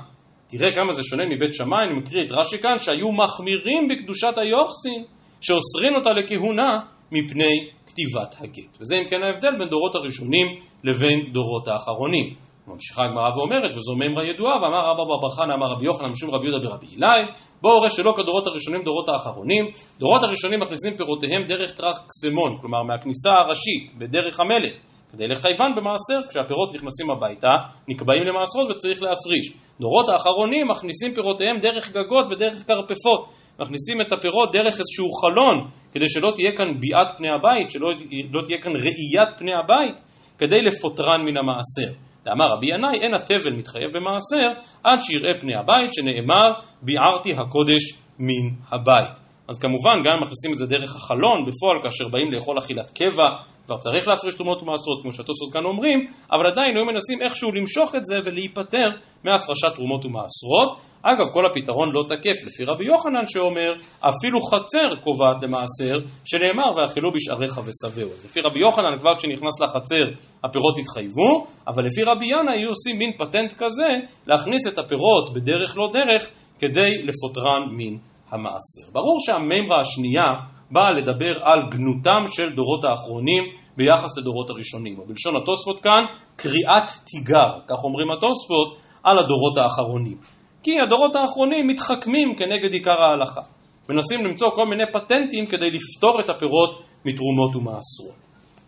תראה 0.49 0.69
כמה 0.75 0.93
זה 0.93 1.03
שונה 1.03 1.23
מבית 1.27 1.55
שמאי, 1.55 1.79
אני 1.91 2.01
מקריא 2.01 2.25
את 2.27 2.33
רש"י 2.33 2.59
כאן, 2.59 2.79
שהיו 2.79 3.13
מחמירים 3.13 3.89
בקדושת 3.89 4.39
היוחסין, 4.39 5.05
שאוסרים 5.41 5.95
אותה 5.95 6.11
לכהונה 6.11 6.79
מפני 7.13 7.69
כתיבת 7.87 8.35
הגט. 8.41 8.77
וזה 8.81 8.99
אם 8.99 9.05
כן 9.09 9.23
ההבדל 9.23 9.59
בין 9.59 9.69
דורות 9.69 9.95
הראשונים 9.95 10.47
לבין 10.85 11.33
דורות 11.33 11.69
האחרונים. 11.69 12.35
ממשיכה 12.67 13.03
הגמרא 13.03 13.37
ואומרת, 13.37 13.71
וזו 13.77 13.97
מימרה 13.97 14.25
ידועה, 14.25 14.63
ואמר 14.63 14.91
רבא 14.91 15.05
בר 15.05 15.31
חנא 15.31 15.55
אמר 15.55 15.67
רבי 15.67 15.85
יוחנן 15.85 16.09
משום 16.09 16.31
רבי 16.31 16.47
יהודה 16.47 16.69
ברבי 16.69 16.87
אילאי, 16.87 17.23
בואו 17.63 17.81
ראה 17.81 17.89
שלא 17.89 18.15
כדורות 18.17 18.47
הראשונים 18.47 18.83
דורות 18.83 19.09
האחרונים, 19.09 19.65
דורות 19.99 20.25
הראשונים 20.25 20.61
מכניסים 20.61 20.97
פירותיהם 20.97 21.47
דרך 21.49 21.73
טרקסמון, 21.73 22.59
כלומר 22.61 22.83
מהכניסה 22.83 23.31
הראשית, 23.31 23.99
בדרך 23.99 24.41
המלך, 24.41 24.77
כדי 25.13 25.29
לחייבן 25.29 25.71
במעשר, 25.77 26.29
כשהפירות 26.29 26.75
נכנסים 26.75 27.11
הביתה, 27.11 27.49
נקבעים 27.89 28.23
למעשרות 28.23 28.71
וצריך 28.71 29.03
להפריש. 29.03 29.53
דורות 29.81 30.09
האחרונים 30.09 30.69
מכניסים 30.69 31.15
פירותיהם 31.15 31.59
דרך 31.61 31.91
גגות 31.91 32.27
ודרך 32.31 32.67
כרפפות. 32.67 33.29
מכניסים 33.63 34.01
את 34.01 34.13
הפירות 34.13 34.53
דרך 34.53 34.79
איזשהו 34.79 35.11
חלון, 35.11 35.71
כדי 35.93 36.09
שלא 36.09 36.31
תהיה 36.35 36.51
כאן 36.57 36.81
ביעת 36.81 37.15
פני 37.19 37.29
הבית, 37.31 37.71
שלא 37.71 37.93
לא 38.33 38.43
תהיה 38.47 38.59
כאן 38.59 38.73
ראיית 38.73 39.39
פני 39.39 39.53
הבית, 39.53 40.01
כדי 40.39 40.63
לפוטרן 40.63 41.23
מן 41.25 41.37
המעשר. 41.37 41.99
ואמר 42.27 42.45
רבי 42.57 42.67
ינאי, 42.67 42.99
אין 43.01 43.15
התבל 43.15 43.53
מתחייב 43.53 43.91
במעשר 43.91 44.61
עד 44.85 44.99
שיראה 45.01 45.35
פני 45.41 45.55
הבית, 45.55 45.95
שנאמר, 45.95 46.49
ביערתי 46.83 47.33
הקודש 47.33 47.83
מן 48.19 48.49
הבית. 48.71 49.32
אז 49.53 49.59
כמובן, 49.59 49.97
גם 50.05 50.13
אם 50.17 50.23
מכניסים 50.23 50.53
את 50.53 50.59
זה 50.59 50.67
דרך 50.67 50.97
החלון, 50.97 51.39
בפועל, 51.47 51.77
כאשר 51.83 52.09
באים 52.09 52.33
לאכול 52.33 52.59
אכילת 52.59 52.91
קבע, 52.91 53.29
כבר 53.67 53.77
צריך 53.77 54.09
להפריש 54.09 54.35
תרומות 54.35 54.63
ומעשרות, 54.63 54.99
כמו 55.03 55.13
שהתוספות 55.13 55.53
כאן 55.53 55.65
אומרים, 55.65 55.99
אבל 56.33 56.47
עדיין 56.47 56.77
היו 56.77 56.85
מנסים 56.85 57.23
איכשהו 57.23 57.53
למשוך 57.53 57.95
את 57.95 58.05
זה 58.05 58.19
ולהיפטר 58.25 58.89
מהפרשת 59.25 59.73
תרומות 59.77 60.05
ומעשרות. 60.05 60.71
אגב, 61.03 61.27
כל 61.35 61.47
הפתרון 61.47 61.89
לא 61.93 62.03
תקף 62.09 62.37
לפי 62.47 62.65
רבי 62.65 62.85
יוחנן 62.85 63.27
שאומר, 63.27 63.73
אפילו 64.01 64.41
חצר 64.41 64.89
קובעת 65.05 65.43
למעשר, 65.43 65.97
שנאמר, 66.25 66.69
ואכלו 66.77 67.11
בשעריך 67.13 67.53
ושבעו. 67.59 68.13
אז 68.13 68.25
לפי 68.25 68.41
רבי 68.41 68.61
יוחנן, 68.61 68.99
כבר 68.99 69.17
כשנכנס 69.17 69.61
לחצר, 69.61 70.05
הפירות 70.45 70.79
התחייבו, 70.79 71.47
אבל 71.69 71.85
לפי 71.85 72.03
רבי 72.03 72.27
ינא 72.27 72.51
היו 72.51 72.69
עושים 72.69 72.99
מין 72.99 73.13
פטנט 73.19 73.53
כזה, 73.53 73.91
להכניס 74.27 74.67
את 74.69 74.79
הפירות 74.79 75.35
בדרך 75.35 75.79
לא 75.79 75.87
דרך, 75.93 76.31
כדי 76.59 76.91
לפוטרן 77.03 77.63
מן 77.77 77.97
המעשר. 78.33 78.93
ברור 78.93 79.17
שהמימרה 79.21 79.81
השנייה 79.81 80.31
באה 80.71 80.91
לדבר 80.91 81.33
על 81.43 81.61
גנותם 81.71 82.23
של 82.27 82.53
דורות 82.55 82.85
האחרונים 82.85 83.45
ביחס 83.77 84.19
לדורות 84.19 84.51
הראשונים. 84.51 84.99
או 84.99 85.07
בלשון 85.07 85.35
התוספות 85.37 85.81
כאן, 85.81 86.05
קריאת 86.37 86.89
תיגר, 87.05 87.53
כך 87.69 87.85
אומרים 87.85 88.11
התוספות, 88.11 88.79
על 89.03 89.19
הדורות 89.19 89.59
האחרונים. 89.59 90.19
כי 90.63 90.81
הדורות 90.81 91.17
האחרונים 91.17 91.67
מתחכמים 91.67 92.35
כנגד 92.37 92.73
עיקר 92.73 93.03
ההלכה. 93.03 93.41
מנסים 93.89 94.25
למצוא 94.25 94.51
כל 94.51 94.67
מיני 94.67 94.85
פטנטים 94.93 95.47
כדי 95.47 95.71
לפתור 95.71 96.21
את 96.21 96.31
הפירות 96.31 96.83
מתרומות 97.05 97.57
ומעשרות. 97.57 98.23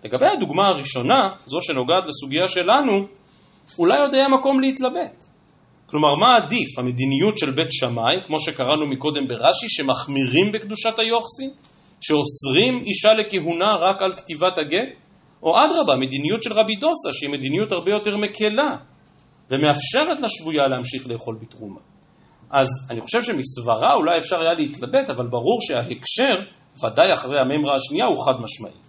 לגבי 0.05 0.27
הדוגמה 0.27 0.69
הראשונה, 0.69 1.29
זו 1.39 1.61
שנוגעת 1.61 2.05
לסוגיה 2.07 2.47
שלנו, 2.47 2.93
אולי 3.79 4.01
עוד 4.01 4.15
היה 4.15 4.29
מקום 4.29 4.61
להתלבט. 4.61 5.24
כלומר, 5.95 6.15
מה 6.15 6.37
עדיף, 6.37 6.79
המדיניות 6.79 7.39
של 7.39 7.51
בית 7.51 7.73
שמאי, 7.73 8.17
כמו 8.27 8.41
שקראנו 8.41 8.87
מקודם 8.87 9.29
ברש"י, 9.29 9.69
שמחמירים 9.69 10.53
בקדושת 10.53 10.99
היוחסין, 10.99 11.51
שאוסרים 12.01 12.83
אישה 12.87 13.09
לכהונה 13.13 13.71
רק 13.81 14.03
על 14.03 14.13
כתיבת 14.17 14.59
הגט, 14.59 14.99
או 15.43 15.51
אדרבה, 15.65 15.97
מדיניות 15.97 16.43
של 16.43 16.53
רבי 16.53 16.77
דוסה, 16.77 17.13
שהיא 17.13 17.31
מדיניות 17.31 17.73
הרבה 17.73 17.91
יותר 17.91 18.17
מקלה, 18.17 18.71
ומאפשרת 19.51 20.21
לשבויה 20.21 20.69
להמשיך 20.69 21.09
לאכול 21.09 21.39
בתרומה. 21.43 21.81
אז 22.51 22.69
אני 22.91 23.01
חושב 23.01 23.23
שמסברה 23.23 23.95
אולי 23.95 24.19
אפשר 24.19 24.41
היה 24.41 24.53
להתלבט, 24.53 25.11
אבל 25.11 25.27
ברור 25.27 25.59
שההקשר, 25.61 26.37
ודאי 26.85 27.13
אחרי 27.13 27.41
הממרה 27.41 27.75
השנייה, 27.75 28.07
הוא 28.07 28.25
חד 28.25 28.41
משמעי. 28.43 28.81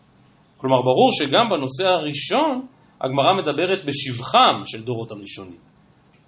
כלומר, 0.58 0.82
ברור 0.82 1.10
שגם 1.12 1.46
בנושא 1.50 1.88
הראשון, 1.88 2.68
הגמרא 3.02 3.34
מדברת 3.38 3.86
בשבחם 3.86 4.56
של 4.66 4.84
דורות 4.84 5.12
הראשונים. 5.12 5.75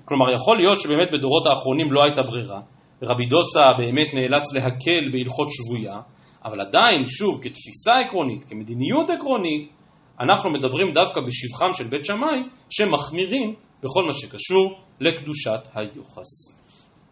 כלומר, 0.07 0.33
יכול 0.33 0.57
להיות 0.57 0.81
שבאמת 0.81 1.11
בדורות 1.11 1.47
האחרונים 1.47 1.91
לא 1.91 2.03
הייתה 2.03 2.21
ברירה, 2.23 2.61
ורבי 3.01 3.25
דוסה 3.25 3.61
באמת 3.77 4.07
נאלץ 4.13 4.53
להקל 4.53 5.09
בהלכות 5.11 5.47
שבויה, 5.51 5.99
אבל 6.45 6.61
עדיין, 6.61 7.05
שוב, 7.05 7.39
כתפיסה 7.43 7.91
עקרונית, 8.05 8.43
כמדיניות 8.43 9.09
עקרונית, 9.09 9.71
אנחנו 10.19 10.49
מדברים 10.49 10.91
דווקא 10.93 11.21
בשבחם 11.21 11.73
של 11.73 11.83
בית 11.83 12.05
שמאי, 12.05 12.39
שמחמירים 12.69 13.53
בכל 13.83 14.03
מה 14.05 14.13
שקשור 14.13 14.79
לקדושת 14.99 15.67
היוחס. 15.73 16.57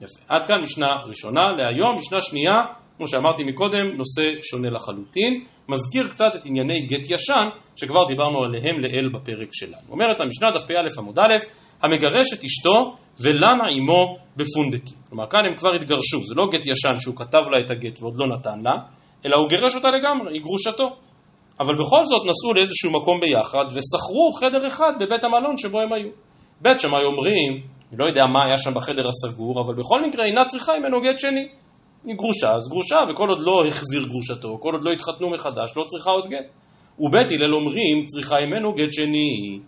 יפה. 0.01 0.19
עד 0.27 0.45
כאן 0.45 0.59
משנה 0.61 0.87
ראשונה 1.07 1.51
להיום. 1.51 1.95
משנה 1.97 2.21
שנייה, 2.21 2.53
כמו 2.97 3.07
שאמרתי 3.07 3.43
מקודם, 3.43 3.85
נושא 3.97 4.41
שונה 4.41 4.69
לחלוטין. 4.69 5.43
מזכיר 5.69 6.07
קצת 6.07 6.31
את 6.35 6.45
ענייני 6.45 6.87
גט 6.87 7.05
ישן, 7.09 7.47
שכבר 7.75 8.05
דיברנו 8.07 8.43
עליהם 8.43 8.79
לעיל 8.79 9.09
בפרק 9.09 9.49
שלנו. 9.51 9.87
אומרת 9.89 10.19
המשנה, 10.19 10.49
דף 10.53 10.67
פא 10.67 10.73
עמוד 10.99 11.19
א', 11.19 11.35
המגרש 11.83 12.33
את 12.33 12.43
אשתו 12.43 12.95
ולנה 13.23 13.67
עמו 13.77 14.17
בפונדקים. 14.37 14.97
כלומר, 15.09 15.27
כאן 15.29 15.45
הם 15.45 15.55
כבר 15.55 15.69
התגרשו, 15.75 16.23
זה 16.23 16.35
לא 16.35 16.43
גט 16.51 16.65
ישן 16.65 16.99
שהוא 16.99 17.15
כתב 17.15 17.43
לה 17.51 17.65
את 17.65 17.71
הגט 17.71 18.01
ועוד 18.01 18.13
לא 18.17 18.37
נתן 18.37 18.59
לה, 18.63 18.71
אלא 19.25 19.35
הוא 19.35 19.49
גירש 19.49 19.75
אותה 19.75 19.87
לגמרי, 19.91 20.33
היא 20.33 20.41
גרושתו. 20.41 20.87
אבל 21.59 21.73
בכל 21.73 22.05
זאת 22.05 22.21
נסעו 22.29 22.53
לאיזשהו 22.53 22.91
מקום 22.91 23.19
ביחד 23.21 23.65
ושכרו 23.67 24.31
חדר 24.39 24.67
אחד 24.67 24.93
בבית 24.99 25.23
המלון 25.23 25.57
שבו 25.57 25.81
הם 25.81 25.93
היו. 25.93 26.09
בית 26.61 26.79
שמאי 26.79 27.05
אומרים, 27.05 27.51
אני 27.91 27.99
לא 27.99 28.05
יודע 28.05 28.25
מה 28.25 28.39
היה 28.45 28.57
שם 28.57 28.73
בחדר 28.73 29.03
הסגור, 29.07 29.61
אבל 29.61 29.73
בכל 29.73 30.01
מקרה 30.07 30.25
אינה 30.25 30.45
צריכה 30.45 30.79
ממנו 30.79 31.01
גט 31.01 31.19
שני. 31.19 31.47
היא 32.05 32.15
גרושה, 32.15 32.47
אז 32.55 32.69
גרושה, 32.69 32.99
וכל 33.09 33.29
עוד 33.29 33.41
לא 33.41 33.67
החזיר 33.67 34.03
גרושתו, 34.07 34.57
כל 34.59 34.69
עוד 34.73 34.83
לא 34.83 34.91
התחתנו 34.91 35.29
מחדש, 35.29 35.77
לא 35.77 35.83
צריכה 35.83 36.09
עוד 36.09 36.25
גט. 36.29 36.47
ובית 36.99 37.31
הלל 37.31 37.55
אומרים, 37.55 38.03
צריכה 38.03 38.35
ממנו 38.45 38.73
גט 38.73 38.93
שני. 38.93 39.59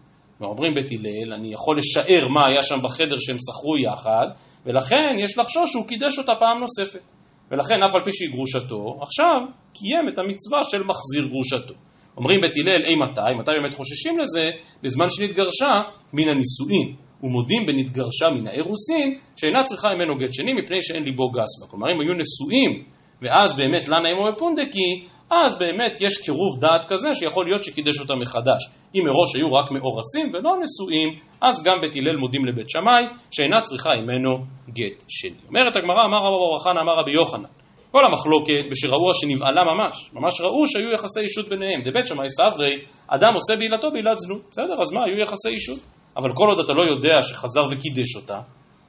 ואומרים 0.41 0.74
בית 0.74 0.91
הלל, 0.91 1.34
אני 1.34 1.53
יכול 1.53 1.77
לשער 1.77 2.27
מה 2.34 2.48
היה 2.48 2.62
שם 2.62 2.75
בחדר 2.84 3.20
שהם 3.20 3.38
שכרו 3.38 3.77
יחד, 3.77 4.27
ולכן 4.65 5.20
יש 5.24 5.38
לחשוש 5.38 5.72
שהוא 5.72 5.88
קידש 5.88 6.17
אותה 6.20 6.32
פעם 6.39 6.60
נוספת. 6.60 7.12
ולכן 7.51 7.75
אף 7.86 7.96
על 7.96 8.03
פי 8.03 8.12
שהיא 8.12 8.29
גרושתו, 8.29 9.00
עכשיו 9.01 9.39
קיים 9.74 10.13
את 10.13 10.17
המצווה 10.20 10.63
של 10.63 10.84
מחזיר 10.84 11.27
גרושתו. 11.29 11.74
אומרים 12.17 12.41
בית 12.41 12.51
הלל, 12.56 12.84
אי 12.84 12.96
מתי? 12.96 13.22
מתי 13.39 13.51
באמת 13.62 13.74
חוששים 13.74 14.20
לזה? 14.20 14.51
בזמן 14.84 15.10
שנתגרשה 15.10 15.79
מן 16.13 16.27
הנישואין. 16.27 17.08
ומודים 17.24 17.65
בנתגרשה 17.65 18.29
מן 18.36 18.48
האירוסין, 18.48 19.17
שאינה 19.36 19.63
צריכה 19.63 19.88
ממנו 19.96 20.17
גט 20.17 20.34
שני 20.34 20.53
מפני 20.53 20.82
שאין 20.82 21.03
ליבו 21.03 21.29
גס 21.29 21.62
בה. 21.62 21.67
כלומר, 21.70 21.91
אם 21.91 22.01
היו 22.01 22.13
נשואים, 22.13 22.84
ואז 23.22 23.58
באמת 23.58 23.88
לנה 23.88 24.10
אמו 24.12 24.32
בפונדקי, 24.32 25.08
אז 25.31 25.60
באמת 25.60 25.98
יש 26.01 26.17
קירוב 26.25 26.60
דעת 26.62 26.86
כזה 26.88 27.10
שיכול 27.13 27.46
להיות 27.46 27.63
שקידש 27.63 28.00
אותה 28.00 28.13
מחדש. 28.15 28.62
אם 28.96 29.03
מראש 29.05 29.36
היו 29.36 29.53
רק 29.53 29.72
מאורסים 29.72 30.25
ולא 30.34 30.51
נשואים, 30.63 31.10
אז 31.41 31.63
גם 31.63 31.77
בית 31.81 31.96
הלל 31.96 32.17
מודים 32.17 32.46
לבית 32.46 32.69
שמאי, 32.69 33.03
שאינה 33.31 33.62
צריכה 33.62 33.89
ממנו 34.01 34.38
גט 34.69 35.03
שני. 35.07 35.39
אומרת 35.48 35.77
הגמרא, 35.77 36.01
אמר 36.07 36.17
רבא 36.17 36.38
בר 36.38 36.60
חנא, 36.63 36.79
אמר 36.79 36.93
רבי 37.01 37.12
יוחנן. 37.12 37.50
כל 37.91 38.05
המחלוקת 38.05 38.63
בשראו 38.72 39.13
שנבעלה 39.13 39.62
ממש, 39.72 40.12
ממש 40.13 40.41
ראו 40.41 40.67
שהיו 40.67 40.91
יחסי 40.91 41.19
אישות 41.19 41.50
ביניהם. 41.50 41.81
דבית 41.84 42.07
שמאי 42.07 42.29
סברי, 42.29 42.74
אדם 43.07 43.34
עושה 43.34 43.53
בעילתו 43.60 43.91
בעילת 43.91 44.17
זנות. 44.17 44.41
בסדר, 44.51 44.81
אז 44.81 44.91
מה, 44.93 45.05
היו 45.05 45.17
יחסי 45.22 45.50
אישות. 45.50 45.79
אבל 46.17 46.29
כל 46.34 46.48
עוד 46.50 46.60
אתה 46.65 46.74
לא 46.74 46.84
יודע 46.91 47.22
שחזר 47.22 47.62
וקידש 47.72 48.15
אותה, 48.15 48.39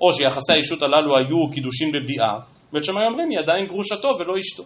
או 0.01 0.13
שיחסי 0.13 0.53
האישות 0.53 0.83
הללו 0.83 1.17
היו 1.19 1.51
קידושים 1.55 1.89
בביאה, 1.93 2.35
בית 2.73 2.85
שמאי 2.85 3.07
אומרים 3.07 3.29
היא 3.31 3.39
עדיין 3.39 3.67
גרושתו 3.67 4.09
ולא 4.19 4.35
אשתו. 4.39 4.63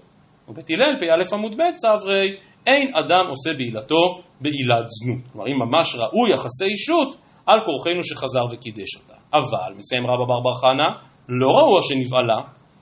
ובית 0.52 0.70
הלל, 0.70 0.96
פ"א 1.00 1.34
עמוד 1.34 1.52
ב', 1.58 1.62
סברי, 1.76 2.36
אין 2.66 2.90
אדם 2.94 3.24
עושה 3.28 3.50
בעילתו 3.58 4.02
בעילת 4.40 4.86
זנות. 4.88 5.32
כלומר, 5.32 5.46
אם 5.46 5.58
ממש 5.58 5.94
ראו 5.94 6.28
יחסי 6.28 6.64
אישות, 6.64 7.16
על 7.46 7.58
כורחנו 7.66 8.02
שחזר 8.02 8.44
וקידש 8.52 8.96
אותה. 9.02 9.14
אבל, 9.34 9.72
מסיים 9.76 10.06
רבא 10.06 10.24
בר 10.28 10.40
בר 10.44 10.54
חנה, 10.54 10.88
לא 11.28 11.46
ראו 11.46 11.82
שנבעלה, 11.82 12.40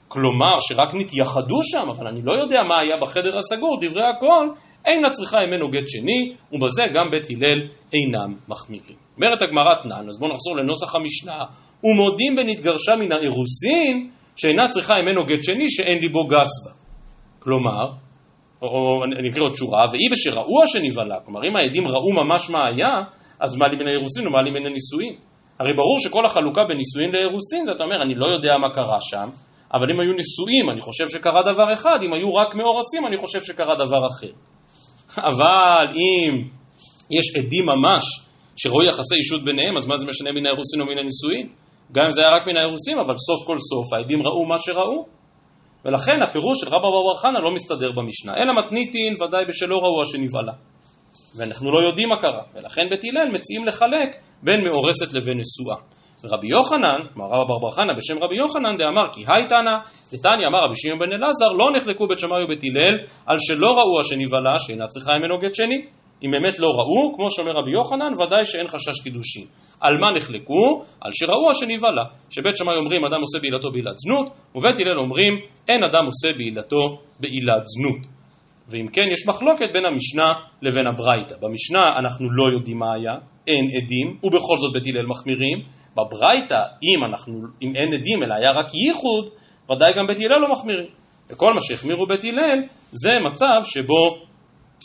כלומר 0.09 0.55
שרק 0.59 0.95
נתייחדו 0.95 1.61
שם, 1.63 1.87
אבל 1.91 2.07
אני 2.07 2.23
לא 2.23 2.33
יודע 2.33 2.63
מה 2.69 2.75
היה 2.83 2.97
בחדר 3.01 3.37
הסגור, 3.39 3.79
דברי 3.81 4.03
הכל, 4.03 4.47
אין 4.87 5.03
לה 5.03 5.11
צריכה 5.11 5.39
ממנו 5.47 5.71
גט 5.71 5.89
שני, 5.89 6.35
ובזה 6.53 6.83
גם 6.95 7.11
בית 7.11 7.27
הלל 7.31 7.59
אינם 7.93 8.35
מחמירים. 8.49 8.97
אומרת 9.17 9.43
הגמרא 9.43 9.75
תנן, 9.83 10.09
אז 10.09 10.19
בואו 10.19 10.31
נחזור 10.33 10.57
לנוסח 10.57 10.95
המשנה, 10.95 11.39
ומודים 11.85 12.35
בנתגרשה 12.37 12.97
מן 12.97 13.13
האירוסין, 13.13 14.11
שאינה 14.37 14.67
צריכה 14.69 14.95
ממנו 15.03 15.25
גט 15.25 15.43
שני 15.43 15.69
שאין 15.69 15.99
ליבו 15.99 16.27
גס 16.27 16.53
בה. 16.65 16.80
כלומר, 17.43 17.85
או, 18.63 18.69
או 18.69 19.05
אני 19.05 19.31
אקריא 19.31 19.45
עוד 19.45 19.57
שורה, 19.57 19.85
ואי 19.93 20.09
בשראו 20.13 20.63
השנבהלה, 20.63 21.17
כלומר 21.25 21.41
אם 21.49 21.57
העדים 21.57 21.89
ראו 21.89 22.13
ממש 22.25 22.51
מה 22.51 22.59
היה, 22.69 22.93
אז 23.41 23.57
מה 23.57 23.69
לי 23.69 23.77
בין 23.79 23.87
האירוסין 23.87 24.27
ומה 24.29 24.43
לי 24.43 24.51
בין 24.51 24.67
הנישואין. 24.67 25.15
הרי 25.61 25.73
ברור 25.73 25.99
שכל 25.99 26.27
החלוקה 26.27 26.65
בין 26.65 26.77
נישואין 26.77 27.11
לאירוסין, 27.13 27.65
זה 27.65 27.73
אתה 27.73 27.85
אומר, 27.85 28.03
אני 28.03 28.15
לא 28.15 28.27
יודע 28.27 28.53
מה 28.63 28.75
קרה 28.75 29.01
שם, 29.01 29.29
אבל 29.75 29.91
אם 29.91 30.01
היו 30.01 30.13
נשואים, 30.13 30.71
אני 30.71 30.81
חושב 30.81 31.09
שקרה 31.09 31.43
דבר 31.53 31.75
אחד, 31.75 31.99
אם 32.03 32.13
היו 32.15 32.35
רק 32.35 32.55
מאורסים, 32.55 33.07
אני 33.07 33.17
חושב 33.17 33.43
שקרה 33.43 33.75
דבר 33.75 34.07
אחר. 34.07 34.33
אבל 35.17 35.85
אם 35.95 36.33
יש 37.11 37.37
עדים 37.37 37.65
ממש 37.67 38.05
שראו 38.57 38.83
יחסי 38.83 39.15
אישות 39.15 39.45
ביניהם, 39.45 39.77
אז 39.77 39.87
מה 39.87 39.97
זה 39.97 40.07
משנה 40.07 40.33
מן 40.33 40.47
האירוסין 40.47 40.81
או 40.81 40.87
מן 40.87 40.99
הנישואין? 40.99 41.47
גם 41.93 42.05
אם 42.05 42.11
זה 42.11 42.21
היה 42.21 42.31
רק 42.37 42.47
מן 42.47 42.57
האירוסין, 42.57 42.99
אבל 42.99 43.15
סוף 43.17 43.47
כל 43.47 43.57
סוף 43.59 43.93
העדים 43.93 44.23
ראו 44.23 44.47
מה 44.47 44.59
שראו. 44.59 45.20
ולכן 45.85 46.23
הפירוש 46.29 46.61
של 46.61 46.67
רבא 46.67 46.89
בר 46.91 47.17
חנא 47.17 47.39
לא 47.39 47.51
מסתדר 47.51 47.93
במשנה, 47.93 48.37
אלא 48.37 48.53
מתניתין 48.59 49.13
ודאי 49.23 49.45
בשלא 49.45 49.77
ראו 49.77 50.05
שנבעלה. 50.05 50.53
ואנחנו 51.39 51.73
לא 51.73 51.79
יודעים 51.83 52.09
מה 52.09 52.17
קרה, 52.21 52.43
ולכן 52.55 52.89
בית 52.91 53.01
הלל 53.05 53.29
מציעים 53.33 53.67
לחלק 53.67 54.17
בין 54.43 54.61
מאורסת 54.65 55.13
לבין 55.13 55.39
נשואה. 55.39 55.77
ורבי 56.25 56.49
יוחנן, 56.49 57.01
כלומר 57.15 57.29
רבא 57.29 57.45
בר 57.45 57.59
בר 57.59 57.71
חנא 57.71 57.93
בשם 57.97 58.23
רבי 58.23 58.37
יוחנן 58.37 58.77
דאמר 58.77 59.13
כי 59.13 59.25
היי 59.29 59.47
תנא, 59.49 59.77
דתניא 60.13 60.47
אמר 60.49 60.59
רבי 60.59 60.75
שמעון 60.77 60.99
בן 60.99 61.13
אלעזר 61.13 61.49
לא 61.49 61.77
נחלקו 61.77 62.07
בית 62.07 62.19
שמאי 62.19 62.45
ובית 62.45 62.61
הלל 62.65 62.95
על 63.27 63.37
שלא 63.39 63.67
ראו 63.67 64.01
השנבעלה 64.01 64.59
שאינה 64.59 64.87
צריכה 64.87 65.13
ממנו 65.19 65.39
גט 65.39 65.55
שני. 65.55 65.87
אם 66.25 66.31
באמת 66.31 66.59
לא 66.59 66.67
ראו, 66.67 67.15
כמו 67.15 67.31
שאומר 67.31 67.53
רבי 67.53 67.71
יוחנן, 67.71 68.13
ודאי 68.13 68.45
שאין 68.45 68.69
חשש 68.69 69.01
קידושין. 69.03 69.47
על 69.81 69.93
מה 70.01 70.11
נחלקו? 70.17 70.83
על 71.01 71.11
שראו 71.13 71.51
השנבהלה. 71.51 72.05
שבית 72.31 72.57
שמאי 72.57 72.77
אומרים 72.77 73.05
אדם 73.05 73.21
עושה 73.21 73.39
בעילתו 73.39 73.71
בעילת 73.71 73.99
זנות, 73.99 74.31
ובית 74.55 74.81
הלל 74.81 74.99
אומרים 74.99 75.33
אין 75.69 75.85
אדם 75.85 76.05
עושה 76.07 76.39
בעילתו 76.39 76.99
בעילת 77.21 77.67
זנות. 77.67 78.07
ואם 78.69 78.87
כן, 78.93 79.03
יש 79.13 79.29
מחלוקת 79.29 79.67
בין 79.73 79.85
המשנה 79.87 80.33
לבין 80.63 80.87
הברייתא. 80.87 81.35
במשנה 81.41 81.99
אנחנו 81.99 82.31
לא 82.31 82.53
יודעים 82.53 82.79
מה 82.79 82.95
היה, 82.95 83.15
אין 83.47 83.65
עדים, 83.77 84.19
ובכל 84.25 84.59
זאת 84.59 84.73
בית 84.73 84.87
הלל 84.87 85.07
מחמירים. 85.07 85.59
בברייתא, 85.97 86.63
אם, 86.83 87.01
אם 87.63 87.77
אין 87.77 87.95
עדים 87.95 88.23
אלא 88.23 88.35
היה 88.35 88.51
רק 88.51 88.75
ייחוד, 88.75 89.25
ודאי 89.71 89.93
גם 89.97 90.07
בית 90.07 90.19
הלל 90.21 90.41
לא 90.43 90.53
מחמירים. 90.53 90.87
וכל 91.31 91.55
מה 91.55 91.61
שהחמירו 91.61 92.07
בית 92.07 92.25
הלל 92.25 92.59
זה 92.91 93.13
מצב 93.25 93.61
שבו 93.65 94.17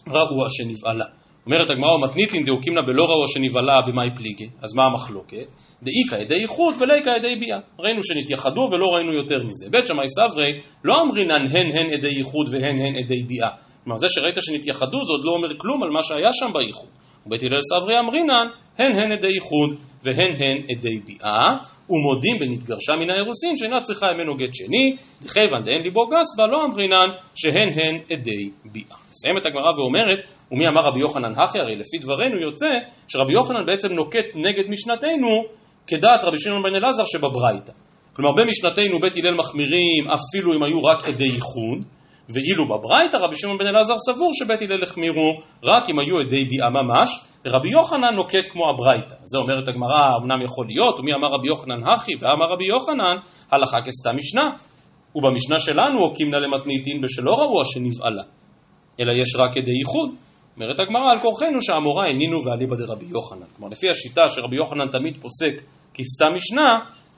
ראו 0.07 0.45
השנבעלה. 0.45 1.05
אומרת 1.45 1.69
הגמרא 1.69 1.93
ומתניתין 1.93 2.43
דאוקימנה 2.43 2.81
בלא 2.81 3.03
ראו 3.03 3.23
השנבעלה 3.23 3.81
במאי 3.87 4.09
פליגי, 4.15 4.49
אז 4.61 4.75
מה 4.75 4.83
המחלוקת? 4.85 5.47
דאיכא 5.83 6.15
ידי 6.15 6.35
איחוד 6.35 6.75
ולאיכא 6.79 7.09
ידי 7.09 7.35
ביאה. 7.35 7.59
ראינו 7.79 8.03
שנתייחדו 8.03 8.61
ולא 8.71 8.85
ראינו 8.95 9.13
יותר 9.13 9.43
מזה. 9.43 9.65
בית 9.71 9.85
שמאי 9.85 10.07
סברי 10.07 10.51
לא 10.83 10.93
אמרינן 11.01 11.45
הן 11.51 11.77
הן 11.77 11.93
עדי 11.93 12.17
איחוד 12.17 12.47
והן 12.51 12.79
הן 12.79 12.95
עדי 12.95 13.23
ביאה. 13.23 13.49
כלומר 13.83 13.97
זה 13.97 14.07
שראית 14.09 14.35
שנתייחדו 14.39 15.03
זה 15.03 15.13
עוד 15.13 15.25
לא 15.25 15.31
אומר 15.31 15.57
כלום 15.57 15.83
על 15.83 15.89
מה 15.89 16.01
שהיה 16.01 16.31
שם 16.31 16.53
באיחוד. 16.53 16.89
ובית 17.25 17.43
הלל 17.43 17.59
סברי 17.61 17.99
אמרינן 17.99 18.47
הן 18.77 18.96
הן 18.96 19.12
עדי 19.12 19.27
איחוד 19.27 19.79
והן 20.03 20.32
הן 20.38 20.58
עדי 20.70 21.00
ביאה 21.05 21.44
ומודים 21.89 22.36
בנתגרשה 22.39 22.94
מן 23.00 23.10
האירוסין 23.10 23.58
שאינה 23.58 23.82
צריכה 23.82 24.05
ממנו 24.13 24.36
גט 24.36 24.53
שני 24.53 24.96
דכיוון 25.22 25.63
דאין 25.63 25.82
ליבו 25.82 26.08
גס 26.08 26.38
בה 26.38 26.44
לא 26.51 26.62
אמרינן 26.65 27.08
שהן 27.36 27.70
הן 27.75 27.96
עדי 28.12 28.50
ביאה. 28.65 28.98
מסיימת 29.12 29.46
הגמרא 29.46 29.79
ואומרת 29.79 30.20
ומי 30.51 30.67
אמר 30.67 30.82
רבי 30.88 31.00
יוחנן 31.00 31.32
הכי 31.32 31.60
הרי 31.60 31.75
לפי 31.75 31.98
דברינו 32.01 32.41
יוצא 32.41 32.70
שרבי 33.08 33.34
יוחנן 33.34 33.65
בעצם 33.65 33.94
נוקט 33.94 34.25
נגד 34.36 34.63
משנתנו 34.70 35.44
כדעת 35.88 36.24
רבי 36.24 36.39
שמעון 36.39 36.63
בן 36.63 36.75
אלעזר 36.75 37.03
שבברייתא. 37.05 37.72
כלומר 38.13 38.32
במשנתנו 38.32 39.00
בית 39.00 39.17
הלל 39.17 39.36
מחמירים 39.36 40.08
אפילו 40.08 40.53
אם 40.58 40.63
היו 40.63 40.79
רק 40.79 41.08
עדי 41.08 41.24
ייחוד 41.24 41.86
ואילו 42.29 42.65
בברייתא 42.65 43.17
רבי 43.17 43.36
שמעון 43.36 43.58
בן 43.58 43.67
אלעזר 43.67 43.98
סבור 43.98 44.32
שבית 44.34 44.62
הלל 44.62 44.84
החמירו 44.84 45.41
רק 45.63 45.89
אם 45.89 46.00
היו 46.00 46.20
עדי 46.20 46.46
ביאה 46.46 46.70
ממש, 46.70 47.10
ורבי 47.45 47.69
יוחנן 47.69 48.15
נוקט 48.15 48.47
כמו 48.51 48.63
הברייתא. 48.69 49.15
זה 49.23 49.37
אומרת 49.37 49.67
הגמרא, 49.67 50.01
אמנם 50.21 50.41
יכול 50.41 50.65
להיות, 50.67 50.99
ומי 50.99 51.13
אמר 51.13 51.27
רבי 51.27 51.47
יוחנן 51.47 51.83
הכי, 51.93 52.11
ואמר 52.19 52.45
רבי 52.53 52.65
יוחנן, 52.65 53.15
הלכה 53.51 53.77
כסתם 53.85 54.15
משנה. 54.15 54.49
ובמשנה 55.15 55.59
שלנו 55.59 55.99
הוקימנה 55.99 56.37
למתניתין 56.37 57.01
בשלא 57.01 57.31
ראו 57.31 57.61
השנבעלה, 57.61 58.23
אלא 58.99 59.11
יש 59.11 59.35
רק 59.35 59.57
עדי 59.57 59.71
ייחוד. 59.71 60.09
אומרת 60.55 60.79
הגמרא 60.79 61.11
על 61.11 61.17
כורחנו 61.17 61.61
שהאמורה 61.61 62.09
הנינו 62.09 62.37
ואליבא 62.45 62.75
דרבי 62.75 63.05
יוחנן. 63.05 63.47
כלומר 63.55 63.71
לפי 63.71 63.89
השיטה 63.89 64.21
שרבי 64.27 64.55
יוחנן 64.55 64.87
תמיד 64.91 65.17
פוסק 65.21 65.61
כסתם 65.93 66.35
משנה, 66.35 66.69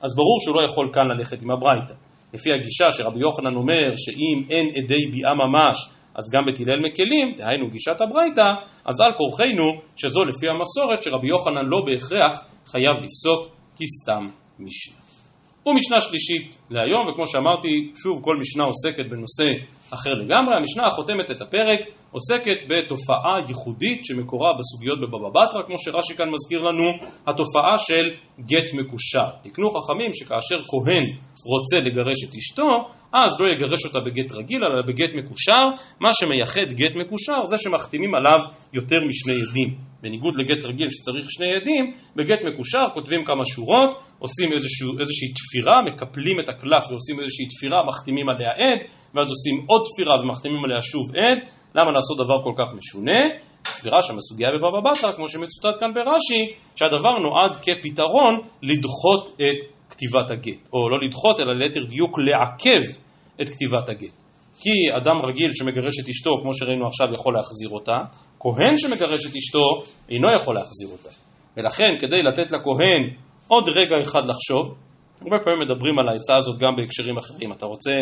אז 0.02 0.16
ברור 0.16 0.38
שהוא 0.40 0.56
לא 0.56 0.64
יכול 0.64 0.90
כאן 0.92 1.02
ללכת 1.16 1.42
עם 1.42 1.50
הברייתא. 1.50 1.94
לפי 2.34 2.52
הגישה 2.52 2.90
שרבי 2.90 3.20
יוחנן 3.20 3.54
אומר 3.56 3.96
שאם 3.96 4.42
אין 4.50 4.66
עדי 4.68 5.06
ביאה 5.12 5.34
ממש 5.34 5.76
אז 6.18 6.24
גם 6.34 6.42
בית 6.46 6.60
הלל 6.60 6.80
מקלים, 6.88 7.32
דהיינו 7.36 7.70
גישת 7.70 8.00
הברייתא, 8.00 8.52
אז 8.84 9.00
על 9.00 9.12
כורחנו 9.16 9.66
שזו 9.96 10.20
לפי 10.24 10.48
המסורת 10.48 11.02
שרבי 11.02 11.28
יוחנן 11.28 11.66
לא 11.66 11.80
בהכרח 11.86 12.44
חייב 12.66 12.94
לפסוק 13.04 13.40
כסתם 13.78 14.24
משנה. 14.58 15.08
ומשנה 15.66 16.00
שלישית 16.00 16.58
להיום, 16.70 17.08
וכמו 17.08 17.26
שאמרתי, 17.26 17.68
שוב 18.02 18.20
כל 18.22 18.36
משנה 18.40 18.64
עוסקת 18.64 19.06
בנושא 19.10 19.64
אחר 19.94 20.14
לגמרי. 20.14 20.56
המשנה 20.56 20.86
החותמת 20.86 21.30
את 21.30 21.40
הפרק 21.40 21.80
עוסקת 22.10 22.58
בתופעה 22.68 23.34
ייחודית 23.48 24.04
שמקורה 24.04 24.50
בסוגיות 24.58 24.98
בבבא 25.00 25.28
בתרא, 25.28 25.62
כמו 25.66 25.78
שרש"י 25.78 26.14
כאן 26.16 26.28
מזכיר 26.30 26.58
לנו, 26.58 26.84
התופעה 27.26 27.78
של 27.78 28.06
גט 28.40 28.74
מקושר. 28.74 29.28
תקנו 29.42 29.70
חכמים 29.70 30.12
שכאשר 30.12 30.58
כהן 30.70 31.04
רוצה 31.52 31.88
לגרש 31.88 32.24
את 32.24 32.34
אשתו, 32.34 32.68
אז 33.12 33.40
לא 33.40 33.46
יגרש 33.46 33.84
אותה 33.84 34.00
בגט 34.00 34.32
רגיל, 34.32 34.64
אלא 34.64 34.82
בגט 34.82 35.10
מקושר. 35.14 35.64
מה 36.00 36.10
שמייחד 36.12 36.72
גט 36.72 36.92
מקושר 36.96 37.44
זה 37.44 37.58
שמחתימים 37.58 38.14
עליו 38.14 38.40
יותר 38.72 38.96
משני 39.08 39.32
עדים. 39.32 39.88
בניגוד 40.02 40.34
לגט 40.36 40.64
רגיל 40.64 40.88
שצריך 40.90 41.30
שני 41.30 41.54
עדים, 41.54 41.92
בגט 42.16 42.38
מקושר 42.52 42.84
כותבים 42.94 43.24
כמה 43.24 43.44
שורות, 43.44 43.90
עושים 44.18 44.52
איזשהו, 44.52 44.98
איזושהי 45.00 45.28
תפירה, 45.38 45.82
מקפלים 45.82 46.40
את 46.40 46.48
הקלף 46.48 46.84
ועושים 46.90 47.20
איזושהי 47.20 47.46
תפירה, 47.46 47.86
מחתימים 47.86 48.28
עליה 48.28 48.50
עד, 48.50 48.78
ואז 49.14 49.28
עושים 49.30 49.64
עוד 49.66 49.82
תפירה 49.88 50.14
ומחתימים 50.22 50.64
עליה 50.64 50.82
שוב 50.82 51.16
עד. 51.16 51.38
למה 51.74 51.90
לעשות 51.92 52.16
דבר 52.24 52.38
כל 52.44 52.54
כך 52.58 52.72
משונה? 52.78 53.20
סבירה 53.66 54.02
שם 54.02 54.18
הסוגיה 54.18 54.48
בבבא 54.54 54.90
בתרא, 54.90 55.12
כמו 55.12 55.28
שמצוטט 55.28 55.80
כאן 55.80 55.94
ברש"י, 55.94 56.42
שהדבר 56.76 57.14
נועד 57.24 57.56
כפתרון 57.56 58.34
לדחות 58.62 59.30
את 59.36 59.77
כתיבת 59.90 60.30
הגט, 60.30 60.68
או 60.72 60.90
לא 60.90 61.06
לדחות, 61.06 61.40
אלא 61.40 61.54
ליתר 61.54 61.84
דיוק 61.84 62.18
לעכב 62.18 63.00
את 63.40 63.48
כתיבת 63.48 63.88
הגט. 63.88 64.22
כי 64.60 64.96
אדם 64.96 65.16
רגיל 65.28 65.50
שמגרש 65.52 66.00
את 66.00 66.08
אשתו, 66.08 66.30
כמו 66.42 66.52
שראינו 66.52 66.86
עכשיו, 66.86 67.14
יכול 67.14 67.34
להחזיר 67.34 67.68
אותה, 67.70 67.98
כהן 68.40 68.76
שמגרש 68.76 69.26
את 69.26 69.36
אשתו 69.36 69.64
אינו 70.10 70.28
יכול 70.36 70.54
להחזיר 70.54 70.88
אותה. 70.92 71.10
ולכן, 71.56 71.90
כדי 72.00 72.22
לתת 72.22 72.50
לכהן 72.50 73.02
עוד 73.48 73.68
רגע 73.68 74.02
אחד 74.02 74.22
לחשוב, 74.26 74.74
הרבה 75.20 75.36
פעמים 75.44 75.60
מדברים 75.60 75.98
על 75.98 76.08
העצה 76.08 76.36
הזאת 76.36 76.58
גם 76.58 76.76
בהקשרים 76.76 77.16
אחרים. 77.16 77.52
אתה 77.52 77.66
רוצה 77.66 77.92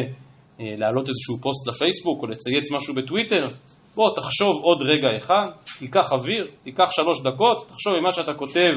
אה, 0.61 0.75
להעלות 0.79 1.09
איזשהו 1.09 1.35
פוסט 1.43 1.69
לפייסבוק 1.69 2.23
או 2.23 2.27
לצייץ 2.27 2.73
משהו 2.73 2.95
בטוויטר, 2.95 3.49
בוא 3.95 4.11
תחשוב 4.17 4.55
עוד 4.63 4.83
רגע 4.83 5.09
אחד, 5.17 5.47
תיקח 5.79 6.13
אוויר, 6.13 6.47
תיקח 6.63 6.91
שלוש 6.91 7.21
דקות, 7.21 7.69
תחשוב 7.69 7.95
אם 7.95 8.03
מה 8.03 8.13
שאתה 8.13 8.33
כותב 8.35 8.73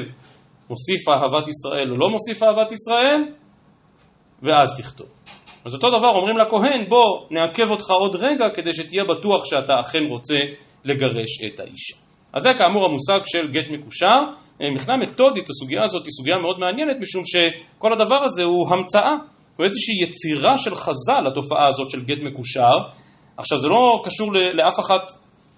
מוסיף 0.70 1.08
אהבת 1.08 1.48
ישראל 1.48 1.90
או 1.90 1.96
לא 1.96 2.08
מוסיף 2.10 2.42
אהבת 2.42 2.72
ישראל, 2.72 3.20
ואז 4.42 4.68
תכתוב. 4.78 5.06
אז 5.64 5.74
אותו 5.74 5.88
דבר 5.98 6.08
אומרים 6.18 6.38
לכהן, 6.38 6.88
בוא 6.88 7.26
נעכב 7.30 7.70
אותך 7.70 7.90
עוד 7.90 8.16
רגע 8.16 8.46
כדי 8.54 8.72
שתהיה 8.72 9.04
בטוח 9.04 9.44
שאתה 9.44 9.72
אכן 9.80 10.04
רוצה 10.08 10.38
לגרש 10.84 11.32
את 11.46 11.60
האישה. 11.60 11.96
אז 12.32 12.42
זה 12.42 12.50
כאמור 12.58 12.84
המושג 12.84 13.20
של 13.24 13.52
גט 13.52 13.68
מקושר. 13.70 14.20
אה, 14.62 14.70
מבחינה 14.70 14.96
מתודית 14.96 15.50
הסוגיה 15.50 15.82
הזאת 15.84 16.04
היא 16.06 16.12
סוגיה 16.18 16.36
מאוד 16.42 16.58
מעניינת 16.58 16.96
משום 17.00 17.22
שכל 17.24 17.92
הדבר 17.92 18.20
הזה 18.24 18.42
הוא 18.44 18.68
המצאה, 18.68 19.14
הוא 19.56 19.64
איזושהי 19.64 19.94
יצירה 20.02 20.56
של 20.56 20.74
חז"ל 20.74 21.20
לתופעה 21.30 21.68
הזאת 21.68 21.90
של 21.90 22.04
גט 22.04 22.18
מקושר. 22.22 22.76
עכשיו 23.36 23.58
זה 23.58 23.68
לא 23.68 24.00
קשור 24.04 24.32
לאף 24.32 24.80
אחת, 24.80 25.10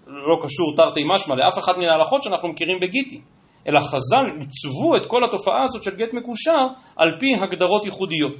לא 0.06 0.36
קשור 0.44 0.76
תרתי 0.76 1.00
משמע, 1.14 1.34
לאף 1.34 1.58
אחת 1.58 1.76
מן 1.78 1.84
ההלכות 1.84 2.22
שאנחנו 2.22 2.48
מכירים 2.48 2.76
בגיטי, 2.82 3.20
אלא 3.68 3.80
חז"ל 3.80 4.26
עיצבו 4.40 4.96
את 4.96 5.06
כל 5.06 5.24
התופעה 5.24 5.62
הזאת 5.62 5.82
של 5.82 5.96
גט 5.96 6.14
מקושר 6.14 6.62
על 6.96 7.08
פי 7.20 7.26
הגדרות 7.44 7.84
ייחודיות. 7.84 8.34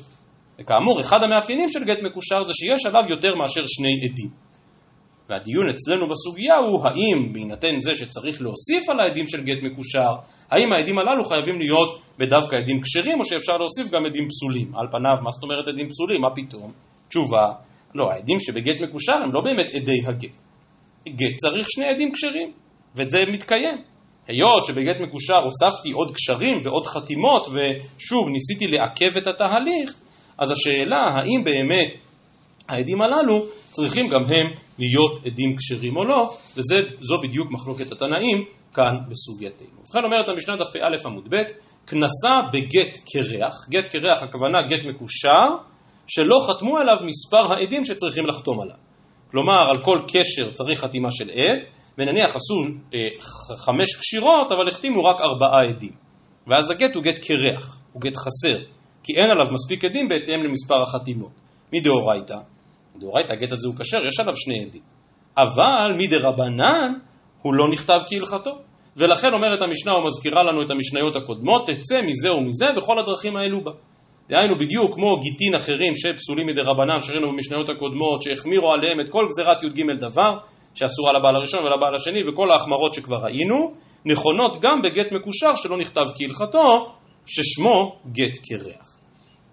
וכאמור, 0.60 1.00
אחד 1.00 1.22
המאפיינים 1.22 1.68
של 1.68 1.84
גט 1.84 1.98
מקושר 2.02 2.42
זה 2.44 2.52
שיש 2.54 2.86
עליו 2.86 3.10
יותר 3.10 3.34
מאשר 3.34 3.62
שני 3.66 3.92
עדים. 4.04 4.30
והדיון 5.28 5.68
אצלנו 5.68 6.06
בסוגיה 6.06 6.56
הוא 6.56 6.86
האם 6.86 7.32
בהינתן 7.32 7.78
זה 7.78 7.90
שצריך 7.94 8.42
להוסיף 8.42 8.90
על 8.90 9.00
העדים 9.00 9.26
של 9.26 9.44
גט 9.44 9.62
מקושר, 9.62 10.12
האם 10.50 10.72
העדים 10.72 10.98
הללו 10.98 11.24
חייבים 11.24 11.58
להיות 11.58 12.00
בדווקא 12.18 12.56
עדים 12.56 12.80
כשרים 12.80 13.20
או 13.20 13.24
שאפשר 13.24 13.56
להוסיף 13.56 13.88
גם 13.88 14.06
עדים 14.06 14.28
פסולים. 14.28 14.76
על 14.76 14.86
פניו, 14.90 15.16
מה 15.24 15.30
זאת 15.30 15.42
אומרת 15.42 15.68
עדים 15.68 15.88
פסולים? 15.88 16.20
מה 16.20 16.30
פתאום? 16.34 16.72
תשובה, 17.08 17.52
לא, 17.94 18.10
העדים 18.10 18.40
שבגט 18.40 18.76
מקושר 18.88 19.16
הם 19.24 19.32
לא 19.32 19.40
באמת 19.40 19.68
עדי 19.74 20.00
הגט. 20.06 20.36
גט 21.08 21.36
צריך 21.36 21.66
שני 21.70 21.84
עדים 21.84 22.12
כשרים, 22.12 22.52
וזה 22.96 23.18
מתקיים. 23.32 23.91
היות 24.32 24.66
שבגט 24.66 24.96
מקושר 25.00 25.38
הוספתי 25.44 25.92
עוד 25.92 26.10
קשרים 26.14 26.56
ועוד 26.62 26.86
חתימות 26.86 27.46
ושוב 27.46 28.28
ניסיתי 28.28 28.66
לעכב 28.66 29.18
את 29.18 29.26
התהליך, 29.26 29.90
אז 30.38 30.52
השאלה 30.52 30.96
האם 30.96 31.44
באמת 31.44 31.96
העדים 32.68 33.02
הללו 33.02 33.44
צריכים 33.70 34.08
גם 34.08 34.20
הם 34.24 34.46
להיות 34.78 35.26
עדים 35.26 35.56
כשרים 35.56 35.96
או 35.96 36.04
לא, 36.04 36.30
וזו 36.56 37.18
בדיוק 37.22 37.50
מחלוקת 37.50 37.92
התנאים 37.92 38.44
כאן 38.74 38.94
בסוגייתנו. 39.08 39.80
ובכן 39.80 40.04
אומרת 40.04 40.28
המשנה 40.28 40.56
דף 40.56 40.68
פא 40.72 41.08
עמוד 41.08 41.28
ב', 41.30 41.36
כנסה 41.86 42.30
בגט 42.52 42.96
קרח, 43.12 43.68
גט 43.68 43.86
קרח 43.86 44.22
הכוונה 44.22 44.58
גט 44.68 44.84
מקושר, 44.84 45.56
שלא 46.06 46.46
חתמו 46.46 46.78
עליו 46.78 46.94
מספר 47.06 47.52
העדים 47.52 47.84
שצריכים 47.84 48.26
לחתום 48.26 48.60
עליו. 48.60 48.76
כלומר, 49.30 49.60
על 49.70 49.84
כל 49.84 49.98
קשר 50.08 50.50
צריך 50.50 50.80
חתימה 50.80 51.10
של 51.10 51.30
עד, 51.30 51.58
ונניח 51.98 52.36
עשו 52.36 52.54
אה, 52.94 52.98
חמש 53.56 53.96
קשירות, 54.00 54.52
אבל 54.52 54.68
החתימו 54.68 55.04
רק 55.04 55.16
ארבעה 55.20 55.60
עדים. 55.70 55.92
ואז 56.46 56.70
הגט 56.70 56.94
הוא 56.94 57.02
גט 57.02 57.18
קרח, 57.18 57.82
הוא 57.92 58.02
גט 58.02 58.16
חסר, 58.16 58.58
כי 59.02 59.12
אין 59.16 59.30
עליו 59.30 59.46
מספיק 59.52 59.84
עדים 59.84 60.08
בהתאם 60.08 60.40
למספר 60.42 60.82
החתימות. 60.82 61.32
מדאורייתא, 61.72 62.36
מדאורייתא 62.96 63.32
הגט 63.32 63.52
הזה 63.52 63.68
הוא 63.68 63.76
כשר, 63.76 64.06
יש 64.06 64.20
עליו 64.20 64.36
שני 64.36 64.64
עדים. 64.64 64.82
אבל 65.36 65.94
מדרבנן 65.98 66.92
הוא 67.42 67.54
לא 67.54 67.64
נכתב 67.72 67.98
כהלכתו. 68.08 68.50
ולכן 68.96 69.28
אומרת 69.34 69.62
המשנה 69.62 69.96
ומזכירה 69.96 70.42
לנו 70.42 70.62
את 70.62 70.70
המשניות 70.70 71.16
הקודמות, 71.16 71.66
תצא 71.66 72.00
מזה 72.06 72.32
ומזה 72.32 72.66
בכל 72.76 72.98
הדרכים 72.98 73.36
האלו 73.36 73.64
בה. 73.64 73.70
דהיינו 74.28 74.54
בדיוק 74.58 74.94
כמו 74.94 75.20
גיטין 75.20 75.54
אחרים 75.54 75.94
שפסולים 75.94 76.46
מדי 76.46 76.60
רבנן, 76.60 77.00
שראינו 77.00 77.28
במשניות 77.28 77.68
הקודמות, 77.68 78.22
שהחמירו 78.22 78.72
עליהם 78.72 79.00
את 79.00 79.08
כל 79.08 79.26
גזירת 79.28 79.62
י"ג 79.62 80.00
דבר, 80.00 80.38
שאסורה 80.74 81.12
לבעל 81.18 81.36
הראשון 81.36 81.60
ולבעל 81.64 81.94
השני, 81.94 82.20
וכל 82.28 82.52
ההחמרות 82.52 82.94
שכבר 82.94 83.16
ראינו, 83.16 83.74
נכונות 84.04 84.60
גם 84.60 84.82
בגט 84.82 85.12
מקושר 85.12 85.54
שלא 85.54 85.78
נכתב 85.78 86.04
כהלכתו, 86.16 86.66
ששמו 87.26 87.98
גט 88.12 88.38
קרח. 88.48 88.98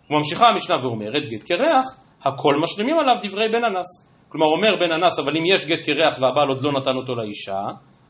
וממשיכה 0.10 0.46
המשנה 0.48 0.76
ואומרת, 0.82 1.24
גט 1.30 1.44
קרח, 1.44 1.86
הכל 2.24 2.54
משלימים 2.64 3.00
עליו 3.00 3.16
דברי 3.24 3.50
בן 3.50 3.64
אנס. 3.64 4.10
כלומר 4.30 4.48
אומר 4.48 4.70
בן 4.80 4.92
אנס, 4.92 5.20
אבל 5.20 5.38
אם 5.38 5.44
יש 5.54 5.66
גט 5.66 5.82
קרח 5.82 6.14
והבעל 6.22 6.48
עוד 6.48 6.62
לא 6.62 6.72
נתן 6.72 6.96
אותו 6.96 7.16
לאישה, 7.16 7.62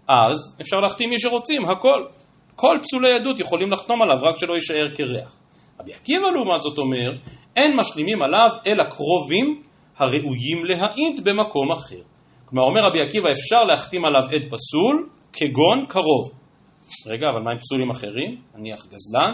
אז 0.08 0.58
אפשר 0.62 0.78
להחתים 0.78 1.10
מי 1.10 1.20
שרוצים, 1.20 1.70
הכל. 1.70 2.04
כל 2.56 2.78
פסולי 2.82 3.14
עדות 3.14 3.40
יכולים 3.40 3.72
לחתום 3.72 4.02
עליו, 4.02 4.18
רק 4.22 4.38
שלא 4.38 4.54
יישאר 4.54 4.88
קרח. 4.96 5.36
רבי 5.80 5.94
עקיבא 5.94 6.28
לעומת 6.28 6.62
זאת 6.62 6.78
אומר, 6.78 7.12
אין 7.56 7.76
משלימים 7.80 8.22
עליו 8.22 8.50
אלא 8.68 8.84
קרובים 8.84 9.62
הראויים 9.98 10.66
להעיד 10.66 11.24
במקום 11.24 11.72
אחר. 11.72 12.02
כלומר 12.50 12.68
אומר 12.68 12.82
רבי 12.90 13.02
עקיבא 13.02 13.32
אפשר 13.32 13.64
להחתים 13.64 14.06
עליו 14.06 14.22
עד 14.22 14.46
פסול 14.46 15.10
כגון 15.34 15.86
קרוב. 15.88 16.32
רגע, 17.08 17.28
אבל 17.34 17.42
מה 17.42 17.52
עם 17.52 17.60
פסולים 17.60 17.90
אחרים? 17.90 18.42
נניח 18.56 18.86
גזלן, 18.86 19.34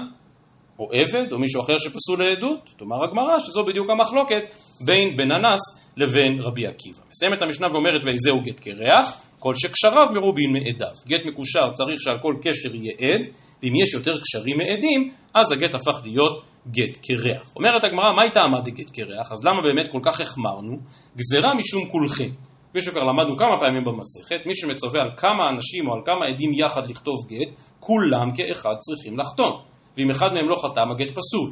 או 0.80 0.86
עבד, 0.91 1.34
או 1.34 1.39
מישהו 1.39 1.62
אחר 1.62 1.78
שפסול 1.78 2.19
לעדות? 2.23 2.73
תאמר 2.78 3.04
הגמרא 3.04 3.39
שזו 3.39 3.62
בדיוק 3.67 3.89
המחלוקת 3.89 4.43
בין 4.86 5.10
בן 5.17 5.32
אנס 5.32 5.62
לבין 5.97 6.41
רבי 6.41 6.67
עקיבא. 6.67 6.99
מסיימת 7.10 7.41
המשנה 7.41 7.67
ואומרת 7.71 8.06
ואיזהו 8.06 8.41
גט 8.41 8.60
קרח, 8.60 9.21
כל 9.39 9.54
שקשריו 9.56 10.06
מרובין 10.13 10.51
מעדיו. 10.54 10.95
גט 11.08 11.21
מקושר 11.25 11.71
צריך 11.71 12.01
שעל 12.01 12.17
כל 12.21 12.36
קשר 12.41 12.75
יהיה 12.75 12.93
עד, 12.99 13.28
ואם 13.63 13.73
יש 13.84 13.93
יותר 13.93 14.13
קשרים 14.17 14.58
מעדים, 14.58 15.12
אז 15.34 15.51
הגט 15.51 15.75
הפך 15.75 16.01
להיות 16.04 16.43
גט 16.67 16.97
קרח. 17.08 17.54
אומרת 17.56 17.84
הגמרא, 17.86 18.15
מה 18.15 18.21
הייתה 18.21 18.41
עמד 18.41 18.65
גט 18.67 18.89
קרח? 18.89 19.32
אז 19.32 19.45
למה 19.45 19.62
באמת 19.63 19.88
כל 19.88 19.99
כך 20.04 20.21
החמרנו? 20.21 20.78
גזרה 21.17 21.54
משום 21.58 21.89
כולכם. 21.91 22.30
כפי 22.75 22.83
שכבר 22.83 23.03
למדנו 23.03 23.38
כמה 23.38 23.59
פעמים 23.59 23.83
במסכת, 23.85 24.45
מי 24.45 24.55
שמצווה 24.55 25.01
על 25.01 25.09
כמה 25.17 25.49
אנשים 25.49 25.88
או 25.88 25.93
על 25.93 26.01
כמה 26.05 26.25
עדים 26.25 26.53
יחד 26.53 26.89
לכתוב 26.89 27.15
גט, 27.27 27.49
כולם 27.79 28.27
כאחד 28.35 28.75
צריכים 28.79 29.19
לחתום. 29.19 29.51
ואם 29.97 30.09
אחד 30.09 30.33
מהם 30.33 30.49
לא 30.49 30.55
חתם, 30.55 30.91
הגט 30.91 31.11
פסול. 31.11 31.49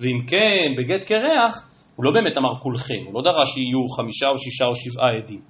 ואם 0.00 0.18
כן, 0.26 0.68
בגט 0.78 1.04
קרח, 1.04 1.68
הוא 1.96 2.04
לא 2.04 2.10
באמת 2.12 2.38
אמר 2.38 2.54
כולכם, 2.62 3.02
הוא 3.06 3.14
לא 3.14 3.22
דרש 3.22 3.48
שיהיו 3.54 3.88
חמישה 3.96 4.28
או 4.28 4.38
שישה 4.38 4.66
או 4.66 4.74
שבעה 4.74 5.10
עדים. 5.10 5.40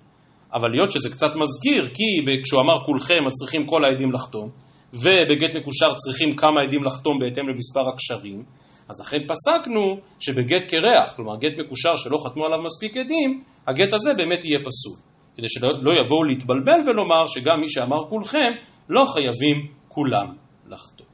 אבל 0.55 0.71
להיות 0.71 0.91
שזה 0.91 1.09
קצת 1.09 1.37
מזכיר, 1.37 1.87
כי 1.95 2.41
כשהוא 2.43 2.61
אמר 2.61 2.85
כולכם, 2.87 3.23
אז 3.27 3.33
צריכים 3.33 3.63
כל 3.67 3.85
העדים 3.85 4.13
לחתום, 4.13 4.49
ובגט 4.95 5.55
מקושר 5.55 5.95
צריכים 5.97 6.31
כמה 6.37 6.63
עדים 6.63 6.85
לחתום 6.85 7.19
בהתאם 7.19 7.49
למספר 7.49 7.89
הקשרים, 7.89 8.43
אז 8.89 9.03
אכן 9.03 9.19
פסקנו 9.29 9.97
שבגט 10.21 10.65
קרח, 10.65 11.13
כלומר 11.17 11.37
גט 11.37 11.59
מקושר 11.59 11.97
שלא 11.97 12.17
חתמו 12.27 12.47
עליו 12.47 12.59
מספיק 12.63 12.97
עדים, 12.97 13.43
הגט 13.67 13.93
הזה 13.93 14.11
באמת 14.17 14.45
יהיה 14.45 14.59
פסול. 14.59 15.08
כדי 15.39 15.49
שלא 15.49 15.93
יבואו 16.01 16.25
להתבלבל 16.25 16.81
ולומר 16.87 17.27
שגם 17.27 17.61
מי 17.61 17.69
שאמר 17.69 18.09
כולכם, 18.09 18.51
לא 18.89 19.05
חייבים 19.05 19.67
כולם 19.89 20.27
לחתום. 20.69 21.07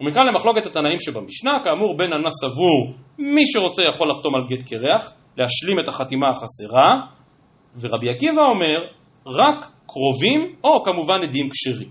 ומכאן 0.00 0.22
למחלוקת 0.26 0.66
התנאים 0.66 0.98
שבמשנה, 0.98 1.52
כאמור 1.64 1.96
בן 1.96 2.12
אנס 2.12 2.32
סבור, 2.40 2.94
מי 3.18 3.42
שרוצה 3.46 3.82
יכול 3.88 4.10
לחתום 4.10 4.34
על 4.34 4.42
גט 4.48 4.62
קרח, 4.68 5.12
להשלים 5.36 5.78
את 5.80 5.88
החתימה 5.88 6.26
החסרה, 6.30 6.94
ורבי 7.80 8.10
עקיבא 8.10 8.42
אומר, 8.42 8.76
רק 9.26 9.70
קרובים, 9.86 10.54
או 10.64 10.84
כמובן 10.84 11.22
עדים 11.22 11.48
כשרים. 11.50 11.88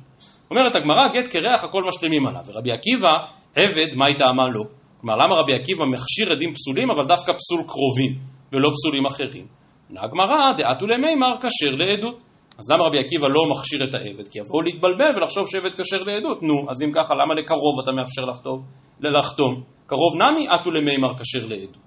אומרת 0.51 0.75
הגמרא, 0.75 1.07
גט 1.13 1.27
קרח 1.27 1.63
הכל 1.63 1.83
משלימים 1.87 2.27
עליו, 2.27 2.41
ורבי 2.47 2.71
עקיבא, 2.71 3.13
עבד, 3.55 3.95
מה 3.95 4.05
היא 4.05 4.17
טעמה 4.17 4.43
לו? 4.53 4.63
כלומר, 5.01 5.15
למה 5.15 5.35
רבי 5.41 5.53
עקיבא 5.53 5.85
מכשיר 5.85 6.31
עדים 6.31 6.53
פסולים, 6.53 6.87
אבל 6.91 7.05
דווקא 7.07 7.33
פסול 7.33 7.63
קרובים, 7.67 8.19
ולא 8.53 8.69
פסולים 8.69 9.05
אחרים? 9.05 9.64
עונה 9.89 10.01
הגמרא, 10.03 10.53
דעתו 10.57 10.87
למימר 10.87 11.37
כשר 11.37 11.75
לעדות. 11.75 12.19
אז 12.59 12.71
למה 12.71 12.83
רבי 12.87 12.99
עקיבא 12.99 13.27
לא 13.27 13.41
מכשיר 13.51 13.79
את 13.89 13.93
העבד? 13.93 14.27
כי 14.27 14.39
יבואו 14.39 14.61
להתבלבל 14.61 15.11
ולחשוב 15.15 15.47
שעבד 15.47 15.73
כשר 15.73 15.97
לעדות. 15.97 16.43
נו, 16.43 16.69
אז 16.69 16.83
אם 16.83 16.91
ככה, 16.95 17.13
למה 17.15 17.33
לקרוב 17.33 17.79
אתה 17.83 17.91
מאפשר 17.91 18.21
לחתום? 18.21 18.63
לחתום. 18.99 19.63
קרוב 19.87 20.13
נמי 20.15 20.47
עטו 20.47 20.71
למימר 20.71 21.13
כשר 21.17 21.47
לעדות. 21.47 21.85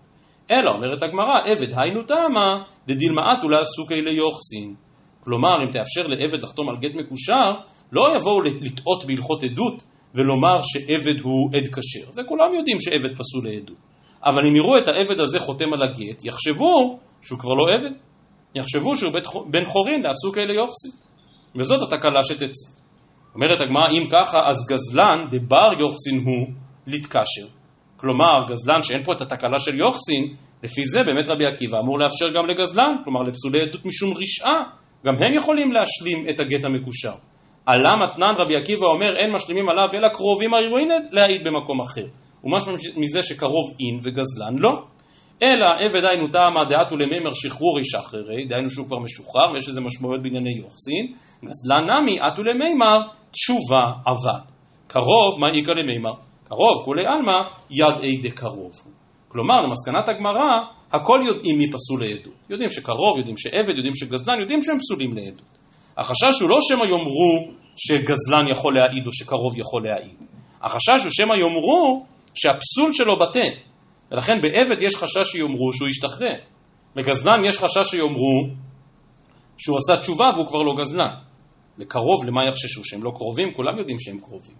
אלא, 0.51 0.71
אומרת 0.71 1.03
הגמרא, 1.03 1.41
עבד 1.45 1.69
היינו 1.77 2.03
תמה, 2.03 2.63
דדילמה 2.87 3.23
עטו 3.23 3.49
לעסוקי 3.49 4.03
ליוחסין. 4.03 4.75
כלומר, 5.25 5.65
אם 5.65 5.71
תאפשר 5.71 6.07
לעבד 6.07 6.43
לחתום 6.43 6.69
על 6.69 6.77
גט 6.77 6.95
מקושר, 6.95 7.51
לא 7.93 8.17
יבואו 8.17 8.41
לטעות 8.41 9.05
בהלכות 9.07 9.43
עדות 9.43 9.83
ולומר 10.15 10.61
שעבד 10.63 11.21
הוא 11.21 11.51
עד 11.55 11.69
כשר. 11.69 12.13
זה 12.13 12.23
כולם 12.29 12.55
יודעים 12.55 12.81
שעבד 12.81 13.17
פסול 13.17 13.49
לעדות. 13.49 13.77
אבל 14.27 14.47
אם 14.49 14.57
יראו 14.57 14.79
את 14.79 14.89
העבד 14.89 15.21
הזה 15.21 15.41
חותם 15.41 15.73
על 15.73 15.83
הגט, 15.83 16.25
יחשבו 16.25 16.99
שהוא 17.23 17.39
כבר 17.39 17.55
לא 17.55 17.75
עבד. 17.75 17.95
יחשבו 18.55 18.97
שהוא 18.97 19.13
בן 19.51 19.67
חורין 19.67 20.03
לעסוק 20.03 20.39
אלה 20.39 20.53
יוחסין. 20.53 20.91
וזאת 21.57 21.83
התקלה 21.83 22.23
שתצא. 22.23 22.79
אומרת 23.35 23.61
הגמרא, 23.61 23.89
אם 23.93 24.09
ככה, 24.11 24.39
אז 24.49 24.67
גזלן 24.73 25.19
דבר 25.31 25.81
יוחסין 25.81 26.17
הוא 26.27 26.55
להתקשר. 26.87 27.47
כלומר, 27.97 28.45
גזלן 28.49 28.83
שאין 28.83 29.05
פה 29.05 29.13
את 29.13 29.21
התקלה 29.21 29.59
של 29.59 29.79
יוחסין, 29.79 30.35
לפי 30.63 30.85
זה 30.85 31.01
באמת 31.07 31.29
רבי 31.29 31.45
עקיבא 31.47 31.79
אמור 31.79 31.99
לאפשר 31.99 32.29
גם 32.37 32.47
לגזלן, 32.47 32.95
כלומר 33.05 33.21
לפסולי 33.21 33.61
עדות 33.61 33.85
משום 33.85 34.11
רשעה, 34.11 34.63
גם 35.07 35.15
הם 35.15 35.35
יכולים 35.37 35.73
להשלים 35.73 36.29
את 36.31 36.41
הגט 36.41 36.65
המקושר. 36.65 37.15
עלה 37.67 37.93
מתנן 37.97 38.35
רבי 38.39 38.57
עקיבא 38.57 38.87
אומר 38.87 39.17
אין 39.17 39.33
משלימים 39.33 39.69
עליו 39.69 39.85
אלא 39.95 40.09
קרובים 40.09 40.55
הראויים 40.55 40.89
להעיד 41.11 41.41
במקום 41.45 41.81
אחר. 41.81 42.07
ומשמע 42.45 42.73
מזה 42.97 43.23
שקרוב 43.23 43.75
אין 43.81 43.97
וגזלן 44.03 44.59
לא. 44.59 44.71
אלא 45.43 45.67
עבד 45.81 46.05
היינו 46.05 46.29
טעמה 46.29 46.65
דעתו 46.65 46.97
למימר 46.97 47.33
שחרורי 47.33 47.85
שחררי, 47.85 48.47
דהיינו 48.49 48.69
שהוא 48.69 48.87
כבר 48.87 48.99
משוחרר 48.99 49.53
ויש 49.53 49.69
לזה 49.69 49.81
משמעויות 49.81 50.23
בענייני 50.23 50.51
יוחסין, 50.59 51.07
גזלן 51.45 51.85
נמי 51.91 52.19
עתו 52.21 52.43
למימר 52.43 52.99
תשובה 53.31 53.85
עבד. 54.07 54.45
קרוב, 54.87 55.41
מה 55.41 55.49
איכא 55.49 55.71
למימר? 55.71 56.13
קרוב, 56.49 56.85
כולי 56.85 57.03
עלמא, 57.07 57.39
יד 57.71 58.03
אי 58.03 58.17
דקרוב. 58.17 58.73
כלומר, 59.29 59.55
למסקנת 59.63 60.09
הגמרא, 60.09 60.49
הכל 60.93 61.21
יודעים 61.29 61.59
מי 61.59 61.71
פסול 61.71 62.05
לעדות. 62.05 62.35
יודעים 62.51 62.69
שקרוב, 62.69 63.19
יודעים 63.19 63.37
שעבד, 63.37 63.77
יודעים 63.77 63.95
שגזלן, 63.95 64.41
יודעים 64.41 64.63
שהם 64.63 64.79
פסולים 64.79 65.17
לעדות. 65.17 65.59
החשש 65.97 66.41
הוא 66.41 66.51
לא 66.51 66.57
שמא 66.61 66.85
יאמרו 66.85 67.53
שגזלן 67.77 68.51
יכול 68.51 68.75
להעיד 68.79 69.07
או 69.07 69.13
שקרוב 69.13 69.59
יכול 69.59 69.83
להעיד. 69.85 70.17
החשש 70.63 71.05
הוא 71.05 71.13
שמא 71.13 71.35
יאמרו 71.43 72.07
שהפסול 72.35 72.93
שלו 72.93 73.19
בטל. 73.19 73.53
ולכן 74.13 74.33
בעבד 74.43 74.83
יש 74.83 74.97
חשש 74.97 75.33
שיאמרו 75.33 75.73
שהוא 75.73 75.89
ישתחרר. 75.89 76.39
לגזלן 76.97 77.45
יש 77.49 77.59
חשש 77.59 77.91
שיאמרו 77.91 78.55
שהוא 79.57 79.77
עשה 79.77 80.01
תשובה 80.01 80.27
והוא 80.35 80.49
כבר 80.49 80.59
לא 80.59 80.75
גזלן. 80.81 81.15
לקרוב, 81.79 82.25
למה 82.27 82.45
יחששו? 82.45 82.85
שהם 82.85 83.05
לא 83.05 83.11
קרובים? 83.11 83.55
כולם 83.57 83.79
יודעים 83.79 83.99
שהם 83.99 84.19
קרובים. 84.21 84.55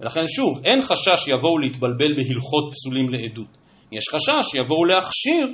ולכן 0.00 0.24
שוב, 0.26 0.60
אין 0.64 0.82
חשש 0.82 1.24
שיבואו 1.24 1.58
להתבלבל 1.58 2.16
בהלכות 2.16 2.72
פסולים 2.72 3.08
לעדות. 3.08 3.58
יש 3.92 4.08
חשש 4.08 4.50
שיבואו 4.50 4.84
להכשיר 4.84 5.46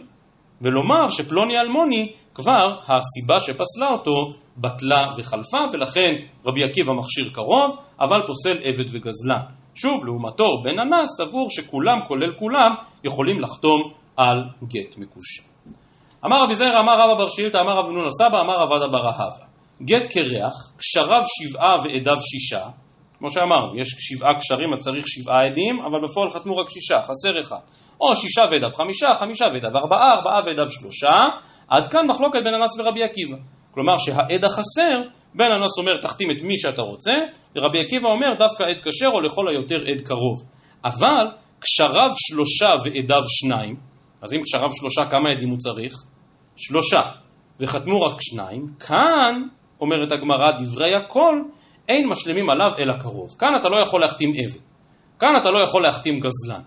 ולומר 0.60 1.08
שפלוני 1.08 1.58
אלמוני 1.58 2.12
כבר 2.34 2.66
הסיבה 2.82 3.38
שפסלה 3.38 3.88
אותו 3.92 4.14
בטלה 4.56 5.06
וחלפה, 5.18 5.58
ולכן 5.72 6.12
רבי 6.46 6.60
עקיבא 6.62 6.92
מכשיר 6.98 7.30
קרוב, 7.32 7.78
אבל 8.00 8.26
פוסל 8.26 8.56
עבד 8.62 8.88
וגזלן. 8.92 9.44
שוב, 9.74 10.04
לעומתו, 10.04 10.44
בן 10.64 10.78
אנס 10.78 11.08
סבור 11.18 11.50
שכולם, 11.50 11.98
כולל 12.08 12.38
כולם, 12.38 12.70
יכולים 13.04 13.40
לחתום 13.40 13.80
על 14.16 14.36
גט 14.64 14.98
מקושר. 14.98 15.42
אמר 16.24 16.42
רבי 16.42 16.54
זרע, 16.54 16.80
אמר 16.80 16.92
רבא 16.92 17.14
בר 17.14 17.28
שילתא, 17.28 17.58
אמר 17.58 17.72
רב 17.72 17.90
נון 17.90 18.06
הסבא, 18.06 18.40
אמר 18.40 18.54
רב 18.54 18.72
עדה 18.72 18.88
בר 18.88 19.06
אהבה. 19.06 19.44
גט 19.82 20.04
קרח, 20.12 20.72
קשריו 20.76 21.22
שבעה 21.22 21.74
ועדיו 21.84 22.16
שישה, 22.16 22.66
כמו 23.18 23.30
שאמרנו, 23.30 23.80
יש 23.80 23.88
שבעה 23.98 24.30
קשרים, 24.38 24.72
אז 24.72 24.78
צריך 24.78 25.04
שבעה 25.08 25.46
עדים, 25.46 25.80
אבל 25.80 25.98
בפועל 26.04 26.30
חתמו 26.30 26.56
רק 26.56 26.68
שישה, 26.70 27.02
חסר 27.02 27.40
אחד. 27.40 27.64
או 28.00 28.14
שישה 28.14 28.42
ועדיו 28.50 28.70
חמישה, 28.74 29.06
חמישה 29.14 29.44
ועדיו 29.52 29.70
ארבעה, 29.82 30.14
ארבעה 30.14 30.40
ועדיו 30.46 30.70
שלושה, 30.70 31.16
עד 31.68 31.88
כאן 31.88 32.06
מחלוקת 32.08 32.38
בין 32.44 32.54
אנס 32.54 32.80
ורבי 32.80 33.02
עקיבא. 33.02 33.36
כלומר 33.70 33.96
שהעד 33.96 34.44
החסר, 34.44 35.02
בן 35.34 35.52
אנס 35.52 35.78
אומר 35.78 35.96
תחתים 35.96 36.30
את 36.30 36.36
מי 36.42 36.58
שאתה 36.58 36.82
רוצה, 36.82 37.12
ורבי 37.56 37.80
עקיבא 37.80 38.08
אומר 38.08 38.26
דווקא 38.38 38.64
עד 38.64 38.80
כשר 38.80 39.08
או 39.14 39.20
לכל 39.20 39.48
היותר 39.48 39.80
עד 39.90 40.00
קרוב. 40.00 40.42
אבל 40.84 41.26
קשריו 41.58 42.10
שלושה 42.16 42.74
ועדיו 42.84 43.22
שניים, 43.28 43.76
אז 44.22 44.36
אם 44.36 44.40
קשריו 44.42 44.72
שלושה 44.72 45.02
כמה 45.10 45.30
עדים 45.30 45.48
הוא 45.48 45.58
צריך? 45.58 45.94
שלושה. 46.56 47.00
וחתמו 47.60 48.00
רק 48.00 48.20
שניים, 48.20 48.66
כאן, 48.88 49.34
אומרת 49.80 50.12
הגמרא, 50.12 50.50
דברי 50.60 50.96
הכל, 50.96 51.34
אין 51.88 52.08
משלימים 52.08 52.50
עליו 52.50 52.78
אלא 52.78 52.94
קרוב. 53.00 53.28
כאן 53.38 53.48
אתה 53.60 53.68
לא 53.68 53.80
יכול 53.82 54.00
להחתים 54.00 54.30
עבד. 54.30 54.60
כאן 55.18 55.32
אתה 55.40 55.50
לא 55.50 55.62
יכול 55.62 55.82
להחתים 55.82 56.20
גזלן. 56.20 56.62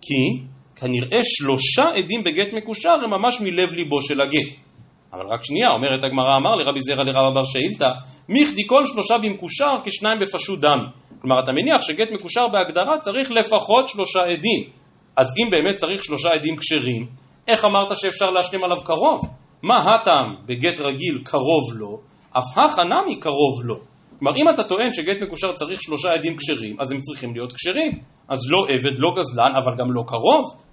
כי 0.00 0.44
כנראה 0.80 1.18
שלושה 1.22 1.82
עדים 1.94 2.24
בגט 2.24 2.52
מקושר 2.56 2.90
הם 3.04 3.10
ממש 3.10 3.40
מלב 3.40 3.72
ליבו 3.72 4.00
של 4.00 4.20
הגט. 4.20 4.67
אבל 5.12 5.26
רק 5.32 5.44
שנייה, 5.44 5.68
אומרת 5.70 6.04
הגמרא, 6.04 6.36
אמר 6.36 6.54
לרבי 6.54 6.80
זרע 6.80 7.04
לרב 7.04 7.34
בר 7.34 7.44
שאילתא, 7.44 7.90
מיכדי 8.28 8.62
כל 8.66 8.84
שלושה 8.84 9.14
במקושר 9.22 9.74
כשניים 9.84 10.18
בפשוט 10.20 10.60
דם. 10.60 10.80
כלומר, 11.20 11.40
אתה 11.40 11.52
מניח 11.52 11.80
שגט 11.80 12.08
מקושר 12.12 12.48
בהגדרה 12.52 12.98
צריך 12.98 13.30
לפחות 13.30 13.88
שלושה 13.88 14.20
עדים. 14.20 14.70
אז 15.16 15.26
אם 15.38 15.50
באמת 15.50 15.74
צריך 15.74 16.04
שלושה 16.04 16.28
עדים 16.30 16.56
כשרים, 16.56 17.06
איך 17.48 17.64
אמרת 17.64 17.90
שאפשר 17.94 18.30
להשלים 18.30 18.64
עליו 18.64 18.76
קרוב? 18.84 19.20
מה 19.62 19.76
הטעם 19.76 20.34
בגט 20.46 20.80
רגיל 20.80 21.18
קרוב 21.24 21.78
לו, 21.78 22.00
אף 22.38 22.58
הכא 22.58 22.82
נמי 22.82 23.20
קרוב 23.20 23.64
לו. 23.64 23.74
כלומר, 24.18 24.32
אם 24.36 24.48
אתה 24.54 24.64
טוען 24.64 24.92
שגט 24.92 25.22
מקושר 25.22 25.52
צריך 25.52 25.82
שלושה 25.82 26.08
עדים 26.12 26.36
כשרים, 26.36 26.76
אז 26.80 26.92
הם 26.92 27.00
צריכים 27.00 27.32
להיות 27.34 27.52
כשרים. 27.52 27.92
אז 28.28 28.38
לא 28.50 28.74
עבד, 28.74 28.98
לא 28.98 29.10
גזלן, 29.16 29.52
אבל 29.62 29.72
גם 29.78 29.86
לא 29.90 30.02
קרוב. 30.06 30.67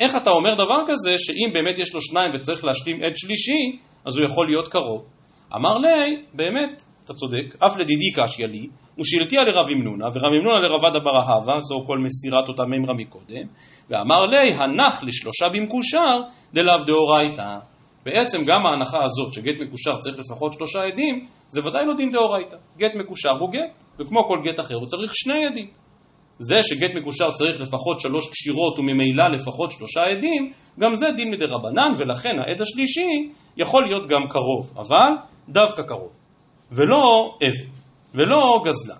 איך 0.00 0.16
אתה 0.22 0.30
אומר 0.30 0.54
דבר 0.54 0.82
כזה, 0.86 1.14
שאם 1.18 1.50
באמת 1.52 1.78
יש 1.78 1.94
לו 1.94 2.00
שניים 2.00 2.30
וצריך 2.34 2.64
להשלים 2.64 3.02
עד 3.02 3.16
שלישי, 3.16 3.78
אז 4.04 4.18
הוא 4.18 4.26
יכול 4.26 4.46
להיות 4.46 4.68
קרוב? 4.68 5.04
אמר 5.56 5.74
לי, 5.78 6.22
באמת, 6.34 6.82
אתה 7.04 7.12
צודק, 7.14 7.64
אף 7.66 7.76
לדידי 7.76 8.12
קשיא 8.16 8.46
לי, 8.46 8.66
ושאלתיה 8.98 9.40
לרב 9.42 9.70
ימנונה, 9.70 10.06
ורב 10.06 10.32
ימנונה 10.34 10.60
לרבד 10.60 10.96
אבר 10.96 11.16
אהבה, 11.16 11.58
זו 11.58 11.84
כל 11.86 11.98
מסירת 11.98 12.48
אותה 12.48 12.64
מימרה 12.64 12.94
מקודם, 12.94 13.46
ואמר 13.90 14.22
לי, 14.24 14.52
הנח 14.54 15.02
לשלושה 15.02 15.46
במקושר, 15.52 16.20
דלאו 16.54 16.84
דאורייתא. 16.86 17.58
בעצם 18.04 18.38
גם 18.46 18.66
ההנחה 18.66 18.98
הזאת 19.04 19.32
שגט 19.32 19.54
מקושר 19.60 19.96
צריך 19.96 20.18
לפחות 20.18 20.52
שלושה 20.52 20.84
עדים, 20.84 21.26
זה 21.48 21.60
ודאי 21.60 21.86
לא 21.86 21.94
דין 21.96 22.10
דאורייתא. 22.10 22.56
גט 22.78 22.92
מקושר 22.94 23.30
הוא 23.40 23.50
גט, 23.52 23.84
וכמו 24.00 24.28
כל 24.28 24.38
גט 24.44 24.60
אחר 24.60 24.74
הוא 24.74 24.86
צריך 24.86 25.12
שני 25.14 25.46
עדים. 25.46 25.70
זה 26.38 26.56
שגט 26.62 26.94
מקושר 26.94 27.30
צריך 27.30 27.60
לפחות 27.60 28.00
שלוש 28.00 28.30
קשירות 28.30 28.78
וממילא 28.78 29.28
לפחות 29.28 29.72
שלושה 29.72 30.00
עדים, 30.00 30.52
גם 30.80 30.94
זה 30.94 31.06
דין 31.16 31.30
מדי 31.30 31.44
רבנן, 31.44 31.92
ולכן 31.98 32.30
העד 32.46 32.60
השלישי 32.60 33.08
יכול 33.56 33.82
להיות 33.86 34.08
גם 34.08 34.28
קרוב, 34.30 34.72
אבל 34.76 35.10
דווקא 35.48 35.82
קרוב. 35.82 36.12
ולא 36.72 37.36
עבד, 37.40 37.70
ולא 38.14 38.62
גזלן. 38.66 38.96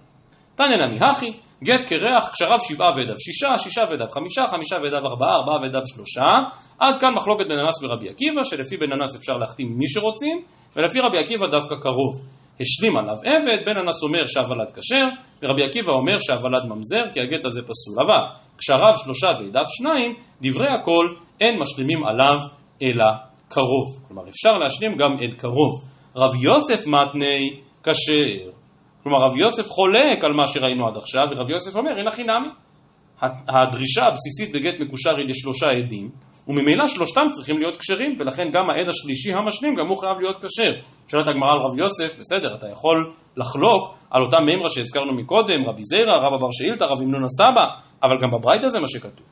תניא 0.55 0.87
נמי 0.87 0.99
הכי, 1.11 1.27
גט 1.65 1.81
קרח, 1.81 2.29
קשריו 2.33 2.59
שבעה 2.59 2.89
ועדיו 2.97 3.19
שישה, 3.19 3.59
שישה 3.59 3.83
ועדיו 3.91 4.07
חמישה, 4.11 4.47
חמישה 4.47 4.77
ועדיו 4.83 5.07
ארבעה, 5.07 5.37
ארבעה 5.37 5.57
ועדיו 5.63 5.83
שלושה. 5.87 6.27
עד 6.79 6.99
כאן 7.01 7.15
מחלוקת 7.15 7.45
בן 7.49 7.59
אנס 7.59 7.83
ורבי 7.83 8.09
עקיבא, 8.09 8.43
שלפי 8.43 8.77
בן 8.77 8.93
אנס 8.93 9.17
אפשר 9.17 9.39
להחתים 9.39 9.67
מי 9.79 9.89
שרוצים, 9.89 10.43
ולפי 10.77 10.99
רבי 11.09 11.19
עקיבא 11.19 11.47
דווקא 11.47 11.75
קרוב. 11.81 12.38
השלים 12.61 12.97
עליו 12.97 13.15
עבד, 13.25 13.65
בן 13.67 13.77
אנס 13.77 14.03
אומר 14.03 14.27
שהוולד 14.27 14.71
כשר, 14.71 15.07
ורבי 15.43 15.63
עקיבא 15.63 15.93
אומר 15.93 16.19
שהוולד 16.19 16.65
ממזר, 16.65 17.03
כי 17.13 17.21
הגט 17.21 17.45
הזה 17.45 17.61
פסול. 17.63 17.97
אבל 18.07 18.23
קשריו 18.57 18.95
שלושה 19.05 19.27
ועדיו 19.27 19.63
שניים, 19.67 20.15
דברי 20.43 20.67
הכל 20.81 21.07
אין 21.41 21.61
משלימים 21.61 22.05
עליו 22.05 22.37
אלא 22.83 23.05
קרוב. 23.49 24.09
כלומר 24.09 24.29
אפשר 24.29 24.51
להשלים 24.51 24.97
גם 24.97 25.13
עד 25.23 25.35
קרוב. 25.35 25.73
רב 26.17 26.35
יוסף 26.43 26.87
מתני 26.87 27.61
כשר. 27.83 28.51
כלומר 29.03 29.19
רב 29.27 29.37
יוסף 29.37 29.71
חולק 29.71 30.25
על 30.25 30.33
מה 30.33 30.47
שראינו 30.47 30.89
עד 30.89 30.97
עכשיו, 30.97 31.23
ורב 31.31 31.51
יוסף 31.51 31.77
אומר 31.77 31.99
אין 31.99 32.09
הכי 32.09 32.23
נמי. 32.23 32.49
הדרישה 33.49 34.03
הבסיסית 34.11 34.55
בגט 34.55 34.81
מקושר 34.81 35.17
היא 35.17 35.29
לשלושה 35.29 35.67
עדים, 35.67 36.11
וממילא 36.49 36.87
שלושתם 36.87 37.27
צריכים 37.29 37.59
להיות 37.59 37.77
כשרים, 37.77 38.15
ולכן 38.19 38.51
גם 38.55 38.71
העד 38.71 38.89
השלישי 38.89 39.33
המשלים 39.33 39.75
גם 39.75 39.87
הוא 39.89 39.97
חייב 39.97 40.17
להיות 40.21 40.37
כשר. 40.37 40.73
שואלת 41.09 41.29
הגמרא 41.29 41.53
על 41.53 41.61
רב 41.65 41.79
יוסף, 41.79 42.19
בסדר, 42.19 42.55
אתה 42.59 42.67
יכול 42.69 43.13
לחלוק 43.37 43.83
על 44.11 44.23
אותה 44.23 44.41
מימרה 44.41 44.69
שהזכרנו 44.69 45.13
מקודם, 45.15 45.61
רבי 45.69 45.83
זיירא, 45.83 46.17
רב 46.25 46.35
אבר 46.35 46.51
שאילתא, 46.51 46.85
רב 46.85 47.03
ימנון 47.03 47.25
הסבא, 47.25 47.67
אבל 48.03 48.17
גם 48.23 48.31
בברייתא 48.31 48.69
זה 48.69 48.81
מה 48.81 48.87
שכתוב. 48.87 49.27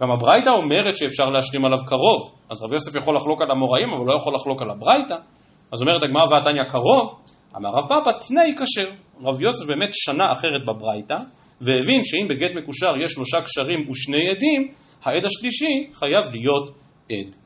גם 0.00 0.10
הברייתא 0.10 0.50
אומרת 0.50 0.96
שאפשר 0.96 1.24
להשלים 1.24 1.64
עליו 1.66 1.78
קרוב, 1.86 2.20
אז 2.50 2.64
רב 2.64 2.72
יוסף 2.72 2.96
יכול 2.96 3.16
לחלוק 3.16 3.42
על 3.42 3.50
המוראים, 3.50 3.88
אבל 3.94 4.04
לא 4.06 4.14
יכול 4.16 4.34
לחלוק 4.34 4.62
על 4.62 4.70
הברייתא. 4.70 5.16
אז 5.72 5.82
אומרת 5.82 6.02
הגמרא 6.02 6.24
ועתניא 6.30 6.64
קרוב, 6.64 7.06
אמר 7.56 7.68
רב 7.68 7.88
פאפא 7.88 8.10
תנאי 8.28 8.54
כשר. 8.58 8.90
רב 9.26 9.40
יוסף 9.40 9.66
באמת 9.66 9.90
שנה 9.92 10.32
אחרת 10.32 10.62
בברייתא, 10.66 11.16
והבין 11.60 12.00
שאם 12.04 12.28
בגט 12.28 12.52
מקושר 12.56 12.92
יש 13.04 13.10
שלושה 13.10 13.38
קשרים 13.44 13.90
ושני 13.90 14.28
עדים, 14.28 14.68
העד 15.02 15.24
השלישי 15.24 15.90
חייב 15.92 16.32
להיות 16.32 16.70
עד. 17.10 17.36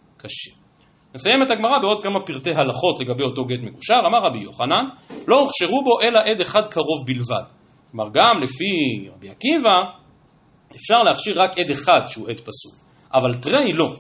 נסיים 1.15 1.43
את 1.47 1.51
הגמרא 1.51 1.79
בעוד 1.83 2.03
כמה 2.05 2.21
פרטי 2.27 2.51
הלכות 2.51 3.01
לגבי 3.01 3.25
אותו 3.25 3.45
גט 3.45 3.61
מקושר. 3.63 3.95
אמר 4.07 4.19
רבי 4.19 4.39
יוחנן, 4.39 4.85
לא 5.29 5.37
הוכשרו 5.41 5.85
בו 5.85 6.01
אלא 6.01 6.19
עד 6.31 6.41
אחד 6.41 6.69
קרוב 6.71 7.07
בלבד. 7.07 7.47
כלומר, 7.91 8.11
גם 8.15 8.43
לפי 8.43 9.09
רבי 9.15 9.31
עקיבא, 9.31 9.79
אפשר 10.75 11.03
להכשיר 11.07 11.43
רק 11.43 11.59
עד 11.59 11.71
אחד 11.71 12.01
שהוא 12.07 12.29
עד 12.29 12.41
פסול. 12.41 12.77
אבל 13.15 13.35
תרי 13.35 13.73
לא. 13.73 13.95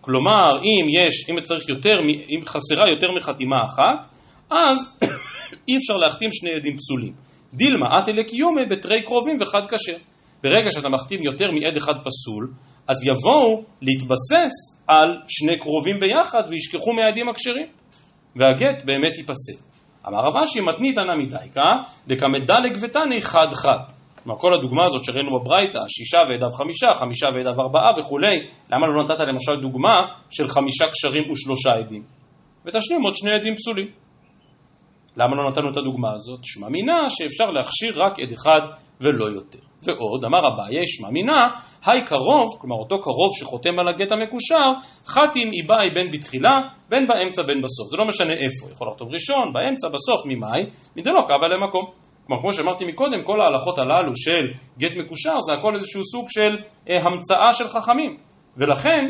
כלומר, 0.00 0.50
אם 0.62 0.86
יש, 0.88 1.30
אם 1.30 1.40
צריך 1.40 1.68
יותר, 1.68 1.94
אם 2.30 2.44
חסרה 2.46 2.88
יותר 2.90 3.06
מחתימה 3.16 3.56
אחת, 3.64 4.08
אז 4.50 4.98
אי 5.68 5.76
אפשר 5.76 5.94
להחתים 5.94 6.28
שני 6.30 6.50
עדים 6.50 6.76
פסולים. 6.76 7.12
דילמה 7.54 7.98
אטלה 7.98 8.24
קיומי 8.24 8.66
בתרי 8.70 9.02
קרובים 9.02 9.38
וחד 9.40 9.62
כשר. 9.66 9.98
ברגע 10.42 10.70
שאתה 10.70 10.88
מחתים 10.88 11.22
יותר 11.22 11.50
מעד 11.50 11.76
אחד 11.76 11.94
פסול, 12.04 12.52
אז 12.88 12.96
יבואו 13.08 13.64
להתבסס 13.82 14.82
על 14.86 15.16
שני 15.28 15.58
קרובים 15.58 16.00
ביחד 16.00 16.42
וישכחו 16.48 16.92
מהעדים 16.92 17.28
הכשרים. 17.28 17.66
והגט 18.36 18.84
באמת 18.84 19.18
ייפסל. 19.18 19.62
אמר 20.08 20.18
רב 20.18 20.44
אשי 20.44 20.60
מתנית 20.60 20.98
אנא 20.98 21.14
מדייקה 21.14 21.70
דקמדלג 22.06 22.76
ותני 22.82 23.20
חד 23.22 23.48
חד. 23.52 23.78
כלומר 24.22 24.38
כל 24.38 24.54
הדוגמה 24.54 24.86
הזאת 24.86 25.04
שראינו 25.04 25.40
בברייתא, 25.40 25.78
שישה 25.88 26.18
ועדיו 26.28 26.50
חמישה, 26.50 26.86
חמישה 26.94 27.26
ועדיו 27.34 27.60
ארבעה 27.60 27.90
וכולי, 27.98 28.36
למה 28.72 28.86
לא 28.86 29.04
נתת 29.04 29.20
למשל 29.20 29.60
דוגמה 29.60 29.94
של 30.30 30.48
חמישה 30.48 30.84
קשרים 30.90 31.30
ושלושה 31.30 31.70
עדים? 31.70 32.02
ותשלים 32.66 33.02
עוד 33.02 33.16
שני 33.16 33.34
עדים 33.34 33.54
פסולים. 33.54 33.88
למה 35.16 35.36
לא 35.36 35.50
נתנו 35.50 35.70
את 35.70 35.76
הדוגמה 35.76 36.12
הזאת? 36.14 36.40
שמע 36.44 36.68
מינה 36.68 36.98
שאפשר 37.08 37.44
להכשיר 37.44 38.02
רק 38.02 38.20
עד 38.20 38.32
אחד 38.32 38.60
ולא 39.00 39.24
יותר. 39.24 39.67
ועוד, 39.82 40.24
אמר 40.24 40.38
אביי, 40.54 40.86
שמע 40.86 41.10
מינה, 41.10 41.46
היי 41.86 42.04
קרוב, 42.04 42.48
כלומר 42.60 42.76
אותו 42.76 43.00
קרוב 43.02 43.30
שחותם 43.38 43.78
על 43.78 43.88
הגט 43.88 44.12
המקושר, 44.12 44.66
חתים 45.06 45.50
איבאי 45.52 45.90
בין 45.90 46.10
בתחילה, 46.10 46.58
בין 46.88 47.06
באמצע 47.06 47.42
בין 47.42 47.62
בסוף. 47.62 47.90
זה 47.90 47.96
לא 47.96 48.04
משנה 48.04 48.32
איפה, 48.32 48.72
יכול 48.72 48.88
לחתום 48.88 49.08
ראשון, 49.12 49.52
באמצע, 49.52 49.88
בסוף, 49.88 50.26
ממאי, 50.26 50.62
מדלא 50.96 51.20
קבע 51.28 51.48
למקום. 51.48 51.84
כלומר, 52.26 52.42
כמו 52.42 52.52
שאמרתי 52.52 52.84
מקודם, 52.84 53.22
כל 53.24 53.40
ההלכות 53.40 53.78
הללו 53.78 54.16
של 54.16 54.44
גט 54.78 54.96
מקושר 54.96 55.40
זה 55.40 55.52
הכל 55.58 55.74
איזשהו 55.74 56.04
סוג 56.04 56.26
של 56.28 56.56
אה, 56.88 56.96
המצאה 56.96 57.52
של 57.52 57.68
חכמים. 57.68 58.16
ולכן, 58.56 59.02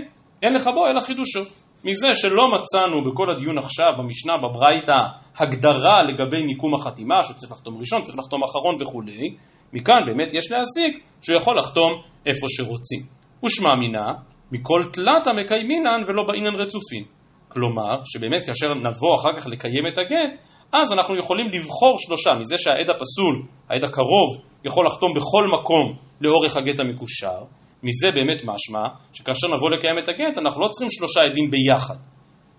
אין 0.42 0.54
לך 0.54 0.70
בו 0.74 0.87
אלא 0.87 1.00
חידושו. 1.00 1.40
מזה 1.85 2.09
שלא 2.12 2.48
מצאנו 2.50 3.11
בכל 3.11 3.31
הדיון 3.31 3.59
עכשיו 3.59 3.88
במשנה 3.98 4.33
בברייתא 4.37 4.98
הגדרה 5.37 6.02
לגבי 6.02 6.42
מיקום 6.42 6.74
החתימה, 6.74 7.22
שצריך 7.22 7.52
לחתום 7.52 7.78
ראשון, 7.78 8.02
צריך 8.02 8.18
לחתום 8.18 8.40
אחרון 8.42 8.74
וכולי, 8.81 9.37
מכאן 9.72 10.02
באמת 10.07 10.33
יש 10.33 10.52
להסיק 10.52 11.04
שהוא 11.22 11.37
יכול 11.37 11.59
לחתום 11.59 11.92
איפה 12.26 12.46
שרוצים. 12.48 13.00
ושמע 13.44 13.74
מינה, 13.74 14.07
מכל 14.52 14.83
תלתא 14.92 15.31
מקיימינן 15.40 16.00
ולא 16.07 16.22
באינן 16.28 16.54
רצופין. 16.54 17.04
כלומר, 17.48 17.94
שבאמת 18.04 18.46
כאשר 18.46 18.66
נבוא 18.66 19.14
אחר 19.18 19.40
כך 19.40 19.46
לקיים 19.46 19.87
את 19.92 19.98
הגט, 19.98 20.38
אז 20.72 20.92
אנחנו 20.92 21.16
יכולים 21.16 21.46
לבחור 21.52 21.94
שלושה, 21.98 22.31
מזה 22.40 22.54
שהעד 22.59 22.90
הפסול, 22.90 23.46
העד 23.68 23.85
הקרוב, 23.85 24.28
יכול 24.64 24.87
לחתום 24.87 25.14
בכל 25.16 25.46
מקום 25.59 25.96
לאורך 26.20 26.57
הגט 26.57 26.81
המקושר, 26.81 27.40
מזה 27.83 28.09
באמת 28.14 28.42
משמע 28.44 28.85
שכאשר 29.12 29.48
נבוא 29.57 29.70
לקיים 29.70 29.98
את 30.02 30.09
הגט 30.09 30.38
אנחנו 30.38 30.61
לא 30.61 30.68
צריכים 30.68 30.90
שלושה 30.90 31.20
עדים 31.20 31.50
ביחד, 31.50 31.94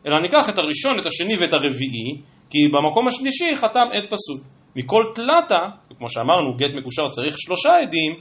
אלא 0.08 0.22
ניקח 0.22 0.50
את 0.50 0.58
הראשון, 0.58 1.00
את 1.00 1.06
השני 1.06 1.36
ואת 1.40 1.54
הרביעי, 1.54 2.10
כי 2.50 2.58
במקום 2.74 3.08
השלישי 3.08 3.56
חתם 3.56 3.88
עד 3.92 4.06
פסול. 4.06 4.40
מכל 4.80 5.04
תלתא, 5.16 5.60
כמו 5.98 6.10
שאמרנו, 6.10 6.56
גט 6.58 6.72
מקושר 6.74 7.08
צריך 7.08 7.36
שלושה 7.38 7.70
עדים, 7.82 8.12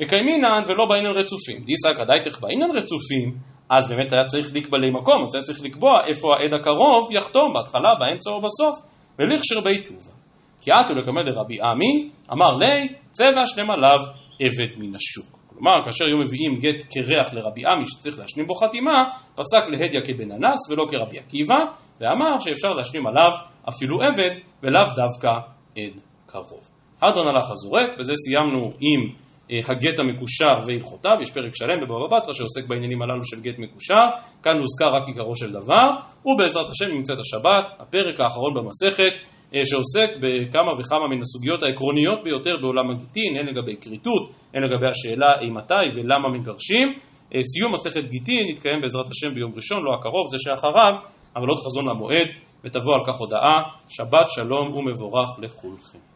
מקיימינן 0.00 0.62
ולא 0.66 0.84
באינן 0.88 1.10
רצופים. 1.10 1.64
דיסק 1.64 2.00
עדייתך 2.00 2.40
באינן 2.40 2.70
רצופים, 2.70 3.34
אז 3.70 3.88
באמת 3.88 4.12
היה 4.12 4.24
צריך 4.24 4.46
לקבלי 4.54 4.90
מקום, 4.90 5.22
אז 5.22 5.34
היה 5.34 5.44
צריך 5.44 5.62
לקבוע 5.64 5.90
איפה 6.06 6.28
העד 6.34 6.54
הקרוב 6.54 7.12
יחתום, 7.16 7.52
בהתחלה, 7.54 7.88
באמצע 8.00 8.30
או 8.30 8.40
בסוף, 8.40 8.76
ולכשר 9.18 9.60
בי 9.60 9.84
טובה. 9.84 10.16
כי 10.60 10.70
עטו 10.70 10.94
לקמא 10.94 11.22
דרבי 11.22 11.60
עמי, 11.60 12.10
אמר 12.32 12.52
לי, 12.60 12.88
צבע 13.10 13.44
שלם 13.44 13.70
עליו 13.70 13.98
עבד 14.40 14.78
מן 14.78 14.94
השוק. 14.94 15.36
כלומר, 15.48 15.76
כאשר 15.84 16.04
היו 16.04 16.18
מביאים 16.18 16.60
גט 16.60 16.82
קרח 16.92 17.34
לרבי 17.34 17.62
עמי 17.66 17.86
שצריך 17.86 18.18
להשלים 18.18 18.46
בו 18.46 18.54
חתימה, 18.54 19.02
פסק 19.34 19.68
להדיא 19.68 20.00
כבן 20.04 20.32
אנס 20.32 20.70
ולא 20.70 20.84
כרבי 20.90 21.18
עקיבא, 21.18 21.54
ואמר 22.00 22.38
שאפשר 22.38 22.68
להשלים 22.68 23.06
עליו 23.06 23.30
אפילו 23.68 23.96
עבד, 24.02 24.30
ולאו 24.62 24.82
דווקא 24.96 25.55
עד 25.76 26.00
קרוב. 26.26 26.70
אדרן 27.00 27.26
הלך 27.26 27.50
הזורק, 27.50 27.98
בזה 27.98 28.12
סיימנו 28.16 28.72
עם 28.80 29.12
אה, 29.50 29.58
הגט 29.68 29.98
המקושר 29.98 30.66
והלכותיו, 30.66 31.16
יש 31.20 31.30
פרק 31.30 31.52
שלם 31.54 31.80
בבבא 31.82 32.18
בתרא 32.18 32.32
שעוסק 32.32 32.68
בעניינים 32.68 33.02
הללו 33.02 33.24
של 33.24 33.40
גט 33.40 33.58
מקושר, 33.58 34.06
כאן 34.42 34.58
הוזכר 34.58 34.88
רק 34.96 35.08
עיקרו 35.08 35.36
של 35.36 35.52
דבר, 35.52 35.86
ובעזרת 36.26 36.70
השם 36.70 36.94
נמצאת 36.94 37.18
השבת, 37.18 37.80
הפרק 37.80 38.20
האחרון 38.20 38.54
במסכת, 38.54 39.12
אה, 39.54 39.64
שעוסק 39.64 40.08
בכמה 40.22 40.72
וכמה 40.78 41.06
מן 41.10 41.20
הסוגיות 41.20 41.62
העקרוניות 41.62 42.18
ביותר 42.24 42.54
בעולם 42.62 42.90
הגיטין, 42.90 43.36
הן 43.36 43.46
לגבי 43.46 43.76
כריתות, 43.76 44.30
הן 44.54 44.62
לגבי 44.62 44.86
השאלה 44.88 45.40
אימתי 45.40 45.86
ולמה 45.94 46.28
מגרשים. 46.28 46.88
אה, 47.34 47.40
סיום 47.42 47.72
מסכת 47.72 48.04
גיטין 48.10 48.48
יתקיים 48.52 48.80
בעזרת 48.82 49.06
השם 49.10 49.34
ביום 49.34 49.52
ראשון, 49.56 49.78
לא 49.84 49.90
הקרוב, 49.98 50.26
זה 50.30 50.36
שאחריו, 50.38 50.92
אבל 51.36 51.48
עוד 51.48 51.58
חזון 51.58 51.88
למועד, 51.88 52.26
ותבוא 52.66 52.94
על 52.94 53.00
כך 53.06 53.14
הודעה, 53.14 53.54
שבת 53.88 54.26
שלום 54.28 54.76
ומבורך 54.76 55.38
לכולכם. 55.38 56.15